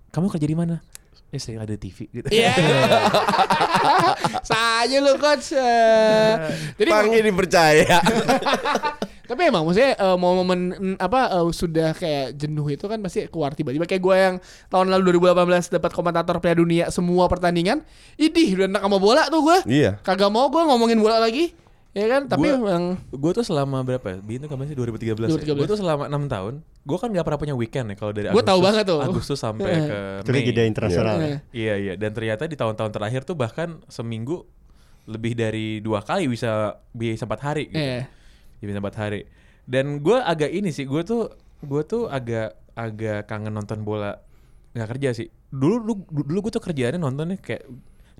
[0.09, 0.79] Kamu kerja di mana?
[1.27, 2.27] Ya saya ada TV gitu.
[2.29, 2.51] Iya.
[4.43, 5.51] Saya lu coach.
[5.51, 6.33] Eh,
[6.79, 7.99] Jadi Panggil dipercaya.
[9.31, 13.25] Tapi emang maksudnya eh, mau momen mm, apa eh, sudah kayak jenuh itu kan pasti
[13.25, 14.35] keluar tiba-tiba kayak gue yang
[14.67, 17.81] tahun lalu 2018 dapat komentator Piala Dunia semua pertandingan.
[18.15, 19.57] Idih udah enak sama bola tuh gue.
[19.71, 19.95] iya.
[19.97, 21.55] Kagak mau gue ngomongin bola lagi.
[21.91, 24.03] Ya kan, tapi Gua- emang Gue tuh selama berapa?
[24.05, 24.17] ya?
[24.17, 25.27] Bin itu kapan sih 2013.
[25.27, 25.59] 2013.
[25.59, 26.53] Gue tuh selama 6 tahun.
[26.81, 28.99] Gue kan gak pernah punya weekend ya kalau dari Gua tahu Agustus- banget tuh.
[29.01, 30.47] Agustus sampai ke Itu lagi Mei.
[30.47, 31.15] jeda internasional.
[31.15, 31.27] Iya.
[31.27, 31.37] ya.
[31.51, 31.93] Iya iya.
[31.95, 34.47] Dan ternyata di tahun-tahun terakhir tuh bahkan seminggu
[35.03, 37.67] lebih dari dua kali bisa bisa empat hari.
[37.67, 37.75] Gitu.
[37.75, 38.07] Iya.
[38.61, 39.25] Bisa empat hari.
[39.65, 40.85] Dan gue agak ini sih.
[40.85, 44.17] Gue tuh gue tuh agak agak kangen nonton bola
[44.71, 45.27] nggak kerja sih.
[45.51, 45.93] Dulu dulu,
[46.23, 47.67] dulu gue tuh kerjaannya nontonnya kayak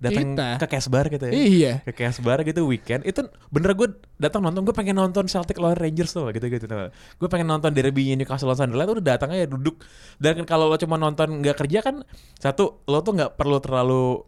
[0.01, 1.73] datang ke Casbar gitu ya Iya.
[1.85, 3.21] ke Casbar gitu weekend itu
[3.53, 3.85] bener gue
[4.17, 8.17] datang nonton gue pengen nonton Celtic lawan Rangers tuh gitu gitu gue pengen nonton derby
[8.17, 9.85] Newcastle lawan Sunderland tuh udah datang aja duduk
[10.17, 12.01] dan kalau lo cuma nonton nggak kerja kan
[12.41, 14.25] satu lo tuh nggak perlu terlalu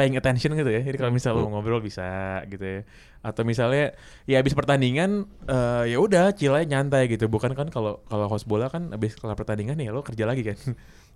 [0.00, 2.80] paying attention gitu ya jadi kalau misalnya lo ngobrol bisa gitu ya
[3.20, 3.92] atau misalnya
[4.24, 8.48] ya habis pertandingan eh, ya udah chill aja nyantai gitu bukan kan kalau kalau host
[8.48, 10.56] bola kan habis kelar pertandingan ya lo kerja lagi kan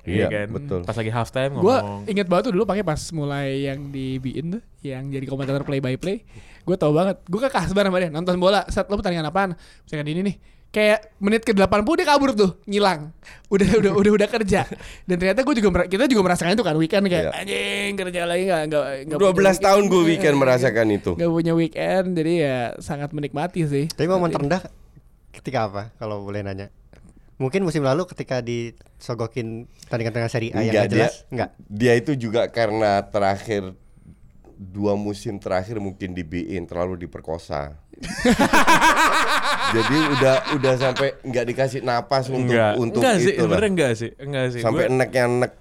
[0.05, 0.81] Iya, kan betul.
[0.85, 4.20] pas lagi half time Gue ngomong inget banget tuh dulu pakai pas mulai yang di
[4.20, 6.29] Biin tuh, yang jadi komentator play by play.
[6.68, 7.25] Gue tau banget.
[7.25, 8.68] Gue ke Kasbar sama dia nonton bola.
[8.68, 9.57] Saat lo pertandingan apaan?
[9.57, 10.37] Misalkan ini nih.
[10.74, 13.14] Kayak menit ke 80 dia kabur tuh, ngilang.
[13.46, 14.66] Udah udah udah udah kerja.
[15.06, 17.32] Dan ternyata gue juga kita juga merasakan itu kan weekend kayak Iya.
[17.32, 21.10] anjing kerja lagi nggak nggak nggak 12 punya tahun gue weekend merasakan itu.
[21.14, 23.87] Nggak punya weekend, jadi ya sangat menikmati sih.
[23.87, 24.66] Tapi momen terendah
[25.30, 26.74] ketika apa kalau boleh nanya?
[27.34, 31.50] Mungkin musim lalu ketika disogokin pertandingan tengah seri A yang Enggak nggak dia, jelas, enggak.
[31.64, 33.74] dia itu juga karena terakhir
[34.54, 37.78] dua musim terakhir mungkin di BIN terlalu diperkosa.
[39.66, 43.42] Jadi udah udah sampai nggak dikasih napas untuk enggak untuk enggak sih itu lah.
[43.42, 45.53] sebenarnya enggak sih enggak sih Sampai Gua- enek yang enek.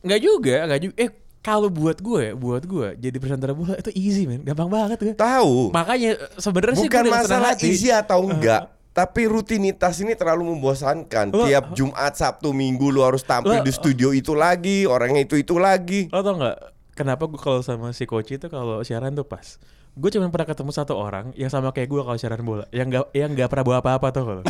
[0.00, 0.94] Enggak juga, enggak juga.
[0.98, 4.40] Eh, kalau buat gue, buat gue jadi presenter bola itu easy, men.
[4.42, 5.14] Gampang banget gue.
[5.14, 5.70] Tahu.
[5.70, 7.68] Makanya eh, sebenarnya sih Bukan masalah hati.
[7.68, 8.72] easy atau enggak.
[8.90, 11.28] Tapi rutinitas ini terlalu membosankan.
[11.28, 15.34] Lo- Tiap Jumat, Sabtu, Minggu lu harus tampil Lo- di studio itu lagi, orangnya itu
[15.34, 16.06] itu lagi.
[16.08, 16.56] Lo tau nggak
[16.94, 19.58] kenapa gue kalau sama si coach itu kalau siaran tuh pas.
[19.94, 23.14] Gue cuma pernah ketemu satu orang yang sama kayak gue kalau siaran bola, yang gak
[23.14, 24.42] yang nggak pernah bawa apa-apa tuh kalau.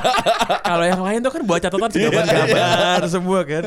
[0.72, 3.62] kalau yang lain tuh kan bawa catatan Iya, gambar-gambar semua kan.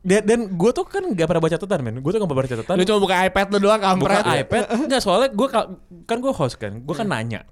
[0.00, 1.96] Dan, dan gue tuh kan gak pernah bawa catatan men.
[2.00, 2.74] Gue tuh gak pernah bawa catatan.
[2.80, 4.24] Lu cuma buka iPad lu doang kampret.
[4.24, 5.48] buka iPad enggak soalnya gue
[6.08, 7.44] kan gue host kan gue kan nanya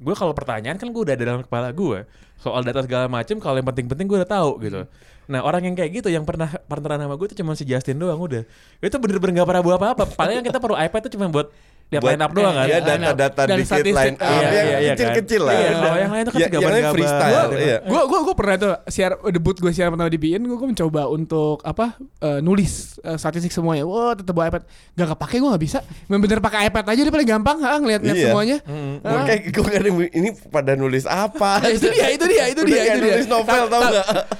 [0.00, 2.02] gue kalau pertanyaan kan gue udah ada dalam kepala gue
[2.36, 4.84] soal data segala macem kalau yang penting-penting gue udah tahu gitu
[5.24, 8.20] nah orang yang kayak gitu yang pernah partneran sama gue tuh cuma si Justin doang
[8.20, 8.44] udah
[8.84, 11.48] itu bener-bener gak pernah bawa apa-apa paling yang kita perlu iPad tuh cuma buat
[11.86, 12.84] lihat Buat- line up doang kan Ya up.
[12.84, 13.94] data-data Dan dikit statistik.
[13.94, 15.46] line up Iya, yang iya, iya, kecil-kecil kan.
[15.46, 15.54] lah.
[15.54, 16.74] Iya, kalau yang lain tuh kan Ya- gambar-gambar.
[16.74, 17.34] yang lain freestyle.
[17.46, 17.78] Gua- iya.
[17.84, 21.58] Gue gue gue pernah tuh siar debut gue siaran pertama di BIN gue mencoba untuk
[21.60, 21.86] apa
[22.18, 23.84] eh, nulis eh, statistik semuanya.
[23.84, 25.78] Wah tetep bawa iPad gak kepake gue nggak bisa.
[26.06, 28.26] Memang pakai iPad aja dia paling gampang ha, ngeliat-ngeliat Iya.
[28.26, 28.56] semuanya.
[28.64, 28.94] Mm.
[29.00, 29.10] Ah.
[29.14, 31.50] Makanya gue kadang ini pada nulis apa?
[31.58, 33.14] Nah, itu dia, itu dia, itu dia, kayak itu dia.
[33.14, 33.82] nulis novel Ta- tau?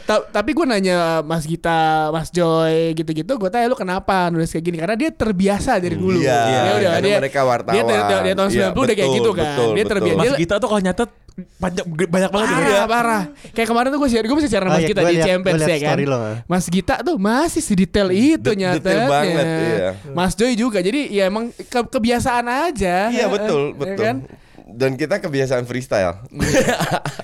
[0.04, 4.64] Ta- tapi gue nanya Mas Gita, Mas Joy gitu-gitu, gue tanya lu kenapa nulis kayak
[4.64, 4.76] gini?
[4.76, 6.18] Karena dia terbiasa dari dulu.
[6.18, 7.74] Iya, Dia udah dia mereka wartawan.
[7.74, 9.42] Dia, dari- dari tahun 90 Iya, udah kayak betul, gitu kan.
[9.44, 9.90] betul, dia betul.
[9.90, 10.14] terbiasa.
[10.16, 12.82] Mas Dia, Gita tuh kalau nyatet banyak banyak banget parah, gitu.
[12.86, 13.22] parah.
[13.50, 15.62] Kayak kemarin tuh gue share, gue bisa share Oh Mas iya, Gita di liat- Champions
[15.64, 15.96] ya kan.
[16.00, 16.18] lo.
[16.46, 18.78] Mas Gita tuh masih sedetail itu Det- nyatanya.
[18.78, 19.88] detail banget, iya.
[20.08, 20.78] Mas Joy juga.
[20.78, 23.10] Jadi ya emang ke- kebiasaan aja.
[23.10, 23.98] Iya betul, Ya betul.
[24.00, 24.16] kan?
[24.64, 26.22] Dan kita kebiasaan freestyle.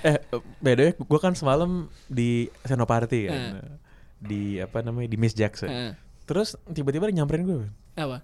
[0.03, 0.19] eh,
[0.59, 1.71] by the way, gue kan semalam
[2.07, 3.41] di Senoparty kan.
[3.57, 3.75] Eh.
[4.19, 5.07] Di apa namanya?
[5.07, 5.67] Di Miss Jackson.
[5.67, 5.93] Heeh.
[6.25, 7.67] Terus tiba-tiba dia nyamperin gue.
[7.95, 8.23] Apa?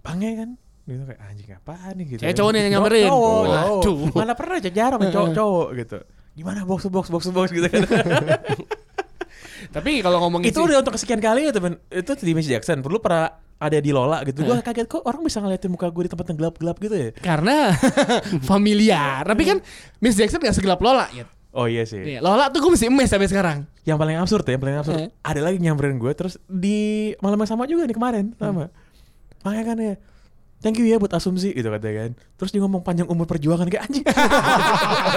[0.00, 0.50] Pange kan.
[0.90, 2.20] Gitu kayak anjing apaan nih gitu.
[2.20, 2.38] Kayak kan.
[2.42, 3.06] cowok nih yang nyamperin.
[3.06, 3.78] Cowok, Oh, cowok.
[3.78, 3.98] aduh.
[4.20, 5.98] Mana pernah jarang sama cowok-cowok gitu.
[6.34, 7.82] Gimana box box box box gitu kan.
[9.70, 12.80] Tapi kalau ngomongin itu sih- udah untuk kesekian kali ya temen Itu di Miss Jackson.
[12.80, 14.42] Perlu pernah ada di Lola gitu.
[14.42, 17.10] Gue kaget kok orang bisa ngeliatin muka gue di tempat yang gelap-gelap gitu ya.
[17.14, 17.76] karena
[18.42, 19.22] familiar.
[19.22, 19.58] Tapi kan
[20.00, 21.28] Miss Jackson gak segelap Lola ya.
[21.50, 21.98] Oh iya sih.
[21.98, 23.66] Nih, Lola tuh gue masih emes sampai sekarang.
[23.82, 24.98] Yang paling absurd ya, yang paling absurd.
[24.98, 25.08] Eh.
[25.20, 28.70] Ada lagi nyamperin gue terus di malam yang sama juga nih kemarin, sama.
[29.42, 29.94] Makanya kan ya.
[30.60, 32.10] Thank you ya buat asumsi gitu katanya kan.
[32.36, 34.04] Terus dia ngomong panjang umur perjuangan kayak anjing.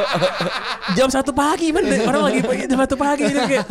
[0.97, 3.67] jam satu pagi men orang lagi jam satu pagi gitu kayak.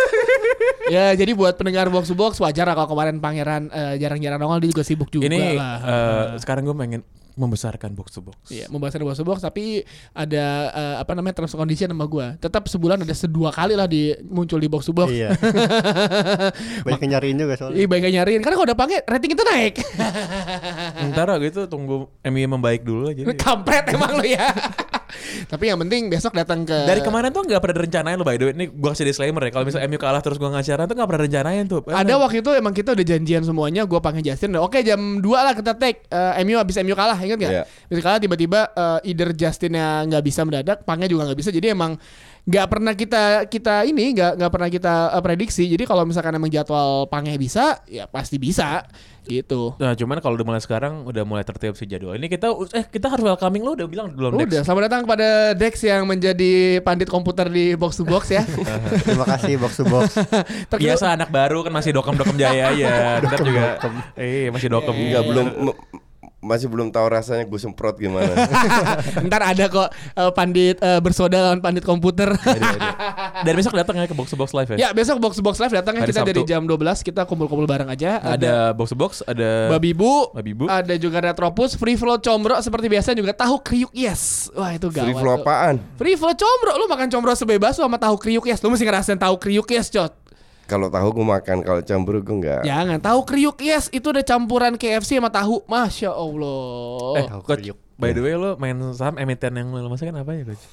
[0.94, 4.62] ya jadi buat pendengar box to box wajar lah kalau kemarin pangeran eh, jarang-jarang nongol
[4.62, 5.78] dia juga sibuk juga Ini lah.
[5.82, 7.02] eh, sekarang gue pengen
[7.36, 8.48] membesarkan box to box.
[8.48, 9.84] Iya, membahas box to box tapi
[10.16, 12.34] ada eh, apa namanya terms condition sama gua.
[12.40, 15.12] Tetap sebulan ada sedua kali lah di muncul di box to box.
[15.12, 15.36] Iya.
[16.88, 17.76] Banyak yang nyariin juga soalnya.
[17.76, 19.74] Iya, baiknya nyariin karena kalau udah pakai rating kita naik.
[21.12, 23.22] Ntar gitu tunggu MU membaik dulu aja.
[23.36, 24.48] Kampret emang lu ya.
[25.52, 28.44] Tapi yang penting besok datang ke Dari kemarin tuh gak pernah direncanain lo by the
[28.50, 28.54] way.
[28.56, 29.50] Ini gue kasih disclaimer ya.
[29.54, 31.80] Kalau misalnya MU kalah terus gue nggak siaran tuh gak pernah direncanain tuh.
[31.86, 34.58] Ada waktu itu emang kita udah janjian semuanya, gue panggil Justin.
[34.58, 37.52] Oke jam 2 lah kita take Eh, MU habis MU kalah, ingat gak?
[37.52, 37.62] Iya.
[37.66, 41.50] Habis kalah tiba-tiba eh, either Justinnya nggak bisa mendadak, Pangnya juga nggak bisa.
[41.50, 41.98] Jadi emang
[42.46, 45.66] nggak pernah kita kita ini nggak nggak pernah kita eh, prediksi.
[45.66, 48.86] Jadi kalau misalkan emang jadwal Pangnya bisa, ya pasti bisa
[49.26, 49.74] gitu.
[49.82, 52.14] Nah cuman kalau udah mulai sekarang udah mulai tertib sih jadwal.
[52.14, 55.82] Ini kita eh kita harus welcoming lo udah bilang belum Udah, selamat datang kepada Dex
[55.82, 58.46] yang menjadi pandit komputer di box to box ya.
[59.06, 60.14] Terima kasih box to box.
[60.78, 63.18] Biasa anak baru kan masih dokem-dokem jaya ya.
[63.26, 63.64] Ntar juga
[64.14, 64.94] eh masih dokem.
[64.94, 65.78] Enggak belum m-
[66.46, 68.30] masih belum tahu rasanya gue semprot gimana.
[69.26, 72.30] Ntar ada kok eh, pandit eh, bersoda lawan pandit komputer.
[73.46, 74.88] Dan besok datang ya ke box to box live ya.
[74.88, 76.50] Ya besok box to box live datangnya Hari kita dari Sabtu.
[76.54, 78.22] jam 12 kita kumpul-kumpul bareng aja.
[78.22, 80.70] Ada box to box, ada Babi Bu, Babi Bu.
[80.70, 84.48] ada juga Retropus, Free Flow Combro seperti biasa juga tahu kriuk yes.
[84.54, 85.10] Wah itu gawat.
[85.10, 85.74] Free flow apaan?
[85.98, 88.62] Free Flow Combro, lu makan combro sebebas lu sama tahu kriuk yes.
[88.62, 90.25] Lu mesti ngerasain tahu kriuk yes, cot.
[90.66, 92.62] Kalau tahu gue makan, kalau campur gue enggak.
[92.62, 95.62] Jangan tahu kriuk yes itu udah campuran KFC sama tahu.
[95.64, 97.22] Masya Allah.
[97.22, 97.78] Eh, Tahu kriuk.
[97.96, 100.66] by the way lo main saham emiten yang lo masukin apa ya coach?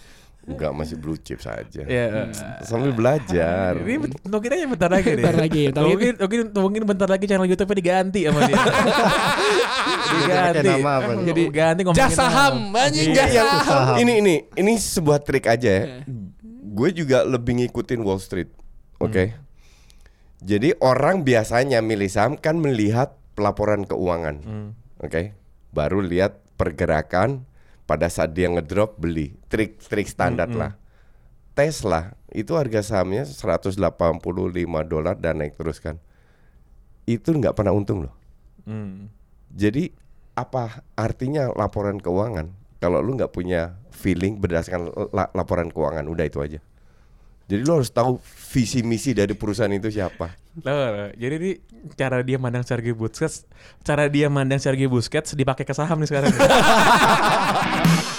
[0.43, 1.87] Enggak masih blue chip saja.
[1.87, 2.27] Ya.
[2.59, 3.79] Sambil belajar.
[3.79, 3.95] Ini
[4.27, 5.23] mungkin aja bentar lagi nih.
[5.23, 5.79] Bentar lagi, lagi.
[5.87, 8.59] Mungkin, mungkin, mungkin bentar lagi channel YouTube-nya diganti sama dia.
[10.11, 10.67] diganti.
[10.67, 11.25] Nama apa nih?
[11.31, 13.23] Jadi ganti ngomongin Jasa ham, anjing Iya.
[13.29, 13.63] jasa ham.
[13.63, 13.95] Saham.
[14.01, 15.83] Ini ini ini sebuah trik aja ya.
[15.85, 15.97] Iya.
[16.73, 18.49] Gue juga lebih ngikutin Wall Street.
[18.99, 19.31] Oke.
[20.43, 24.35] Jadi orang biasanya milih saham kan melihat pelaporan keuangan.
[24.43, 24.69] Hmm.
[24.99, 25.31] Oke.
[25.71, 27.47] Baru lihat pergerakan
[27.87, 29.33] pada saat dia ngedrop beli.
[29.47, 30.71] Trik-trik standar Hmm, lah.
[31.53, 33.79] Tesla itu harga sahamnya 185
[34.83, 35.97] dolar dan naik terus kan.
[37.05, 38.13] Itu nggak pernah untung loh.
[38.67, 39.07] Hmm.
[39.53, 39.91] Jadi
[40.33, 42.49] apa artinya laporan keuangan
[42.81, 46.59] kalau lu nggak punya feeling berdasarkan la- laporan keuangan udah itu aja.
[47.47, 50.31] Jadi lu harus tahu visi misi dari perusahaan itu siapa.
[50.61, 51.51] Loh, loh, jadi ini
[51.97, 53.49] cara dia mandang Sergei Busquets,
[53.81, 56.29] cara dia mandang Sergei Busquets dipakai ke saham nih sekarang.